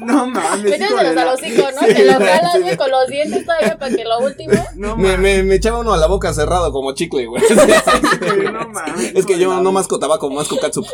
[0.00, 0.62] No mames.
[0.64, 1.86] Metiéndoselos al hocico, ¿no?
[1.86, 4.52] Sí, Te lo jalas, sí, güey, con los dientes todavía para que lo último.
[4.76, 5.18] No Me, mames.
[5.20, 7.42] me, me echaba uno a la boca cerrado como chicle, güey.
[8.20, 9.12] güey, no mames.
[9.14, 10.86] Es que yo la- no masco tabaco, masco catsup.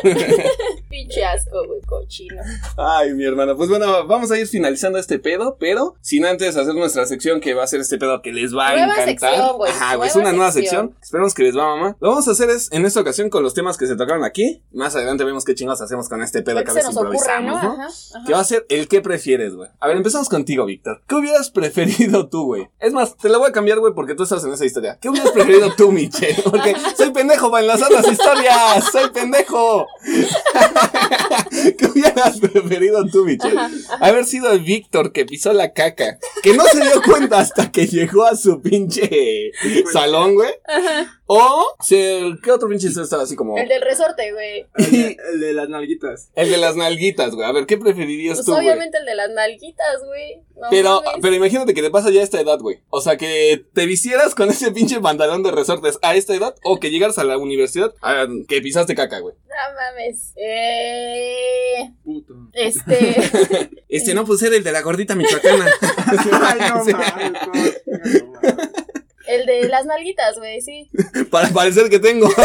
[0.89, 2.41] Pinche asco, güey, cochino.
[2.77, 3.55] Ay, mi hermano.
[3.55, 7.53] Pues bueno, vamos a ir finalizando este pedo, pero sin antes hacer nuestra sección que
[7.53, 9.05] va a ser este pedo que les va a encantar.
[9.05, 10.87] sección, Ajá, güey, es una nueva sección.
[10.87, 10.97] sección.
[11.01, 11.97] Esperamos que les va, mamá.
[11.99, 14.63] Lo vamos a hacer es en esta ocasión con los temas que se tocaron aquí.
[14.73, 16.95] Más adelante vemos qué chingados hacemos con este pedo Lo que que a se veces
[16.95, 17.53] nos ocurre, ¿no?
[17.53, 17.83] improvisamos, ¿no?
[17.83, 17.87] Ajá.
[17.87, 18.25] ajá.
[18.25, 19.69] Que va a ser el que prefieres, güey.
[19.79, 21.01] A ver, empezamos contigo, Víctor.
[21.07, 22.69] ¿Qué hubieras preferido tú, güey?
[22.79, 24.97] Es más, te la voy a cambiar, güey, porque tú estás en esa historia.
[25.01, 26.41] ¿Qué hubieras preferido tú, Michelle?
[26.43, 28.85] Porque soy pendejo para enlazar las historias.
[28.91, 29.87] Soy pendejo.
[31.77, 33.59] ¿Qué hubieras preferido tú, Michelle?
[33.99, 36.19] Haber sido el Víctor que pisó la caca.
[36.41, 39.51] Que no se dio cuenta hasta que llegó a su pinche
[39.91, 40.51] salón, güey.
[41.29, 43.57] O ¿qué otro pinche está así como?
[43.57, 44.65] El del resorte, güey.
[44.77, 46.29] El de, el de las nalguitas.
[46.35, 47.47] El de las nalguitas, güey.
[47.47, 48.65] A ver, ¿qué preferirías Pues tú, güey?
[48.65, 50.37] obviamente el de las nalguitas, güey.
[50.55, 51.19] No Pero, mames.
[51.21, 52.79] pero imagínate que te pasa ya a esta edad, güey.
[52.89, 56.79] O sea, que te vistieras con ese pinche pantalón de resortes a esta edad o
[56.79, 59.35] que llegaras a la universidad a- que pisaste caca, güey.
[59.47, 60.33] No mames.
[60.37, 61.91] Eh.
[62.03, 62.33] Puto.
[62.53, 63.69] Este.
[63.89, 65.65] Este no, pues era el de la gordita michoacana.
[66.41, 66.91] Ay, no Sí.
[66.93, 67.81] mames, no, no mames.
[69.27, 70.89] El de las nalguitas, güey, sí.
[71.31, 72.27] Para parecer que tengo.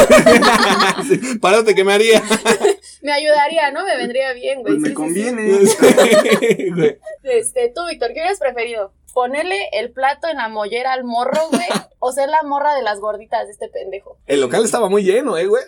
[1.08, 2.22] Sí, Párate que me haría.
[3.02, 3.84] Me ayudaría, ¿no?
[3.84, 4.74] Me vendría bien, güey.
[4.74, 5.66] Pues sí, me sí, conviene.
[5.66, 6.98] Sí.
[7.24, 8.92] Este, tú, Víctor, ¿qué hubieras preferido?
[9.12, 11.66] ¿Ponerle el plato en la mollera al morro, güey?
[11.98, 14.18] ¿O ser la morra de las gorditas de este pendejo?
[14.26, 15.64] El local estaba muy lleno, eh, güey.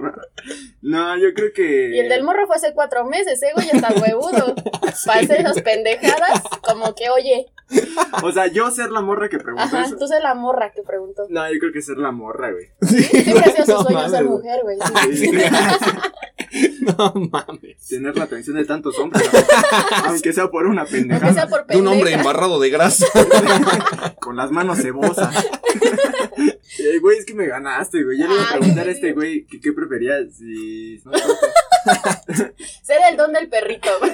[0.00, 0.28] Madre.
[0.82, 1.90] No, yo creo que.
[1.94, 3.66] Y el del morro fue hace cuatro meses, ¿eh, güey?
[3.66, 4.56] Ya está huevudo.
[5.06, 7.46] Para hacer esas pendejadas, como que, oye.
[8.22, 9.96] O sea, yo ser la morra que preguntó Ajá, eso.
[9.96, 11.24] tú ser la morra que preguntó.
[11.28, 12.68] No, yo creo que ser la morra, güey.
[12.80, 14.36] Siempre ha sido su No sueño mames, ser güey.
[14.38, 14.78] mujer, güey.
[15.12, 15.16] sí.
[15.28, 15.32] Sí,
[16.80, 17.86] No mames.
[17.88, 19.28] Tener la atención de tantos hombres.
[20.06, 21.48] Aunque sea por una Aunque sea pendejada.
[21.48, 22.18] por De un hombre pendeja.
[22.20, 23.06] embarrado de grasa.
[24.20, 25.34] Con las manos cebosas.
[27.02, 28.18] Güey, es que me ganaste, güey.
[28.18, 31.02] Yo le iba a preguntar a este güey que qué prefería si.
[31.04, 31.12] No,
[32.82, 34.12] Ser el don del perrito, güey.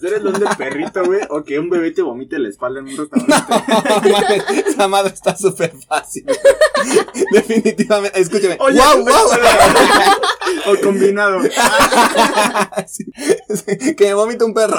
[0.00, 1.20] ser el don del perrito, güey.
[1.30, 3.34] O que un bebé te vomite la espalda en un restaurante.
[4.08, 6.24] No mames, Esa madre está súper fácil.
[7.32, 8.20] Definitivamente.
[8.20, 8.56] Escúchame.
[8.60, 10.72] Oye, ¡Wow, wow!
[10.72, 11.40] o combinado.
[12.86, 13.04] Sí,
[13.54, 14.78] sí, que me vomita un perro.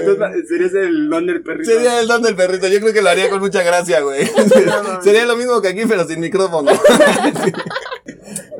[0.00, 1.70] Entonces, serías el don del perrito.
[1.70, 2.68] Sería el don del perrito.
[2.68, 4.24] Yo creo que lo haría con mucha gracia, güey.
[4.66, 5.02] no.
[5.02, 6.70] Sería lo mismo que aquí, pero sin micrófono.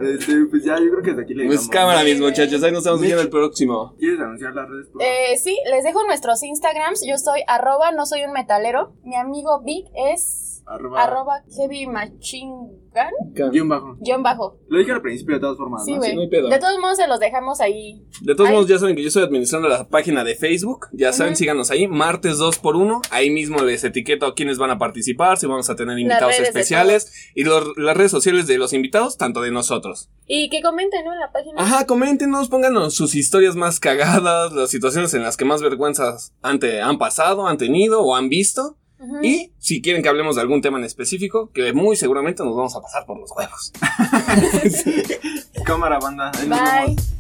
[0.01, 2.63] Este, pues ya, yo creo que hasta aquí le Pues cámara, mis muchachos.
[2.63, 3.95] Ahí nos vemos viendo el próximo.
[3.99, 4.87] ¿Quieres anunciar las redes?
[4.87, 5.15] por favor?
[5.15, 7.05] Eh, sí, les dejo nuestros Instagrams.
[7.07, 8.95] Yo soy arroba, no soy un metalero.
[9.05, 11.03] Mi amigo Vic es arroba.
[11.03, 12.51] arroba heavy machine
[12.93, 13.97] gun, Guión bajo.
[14.01, 14.59] guion bajo.
[14.69, 15.99] Lo dije al principio de todas formas, Sí, ¿no?
[15.99, 16.15] güey.
[16.15, 16.49] no hay pedo.
[16.49, 18.03] de todos modos se los dejamos ahí.
[18.23, 20.87] De todos modos, ya saben que yo estoy administrando la página de Facebook.
[20.93, 21.87] Ya saben, síganos ahí.
[21.87, 23.01] Martes 2x1.
[23.11, 25.39] Ahí mismo les etiqueto a quienes van a participar.
[25.39, 27.13] Si vamos a tener invitados especiales.
[27.35, 30.11] Y los- las redes sociales de los invitados, tanto de nosotros.
[30.27, 31.13] Y que comenten, ¿no?
[31.13, 31.55] En la página.
[31.63, 36.59] Ajá, coméntenos, pónganos sus historias más cagadas, las situaciones en las que más vergüenzas han,
[36.59, 38.77] te- han pasado, han tenido o han visto.
[39.23, 42.77] Y si quieren que hablemos de algún tema en específico, que muy seguramente nos vamos
[42.77, 43.73] a pasar por los huevos.
[45.65, 46.31] Cámara, banda.
[46.35, 46.97] Ahí nos vemos.
[46.97, 47.20] Bye.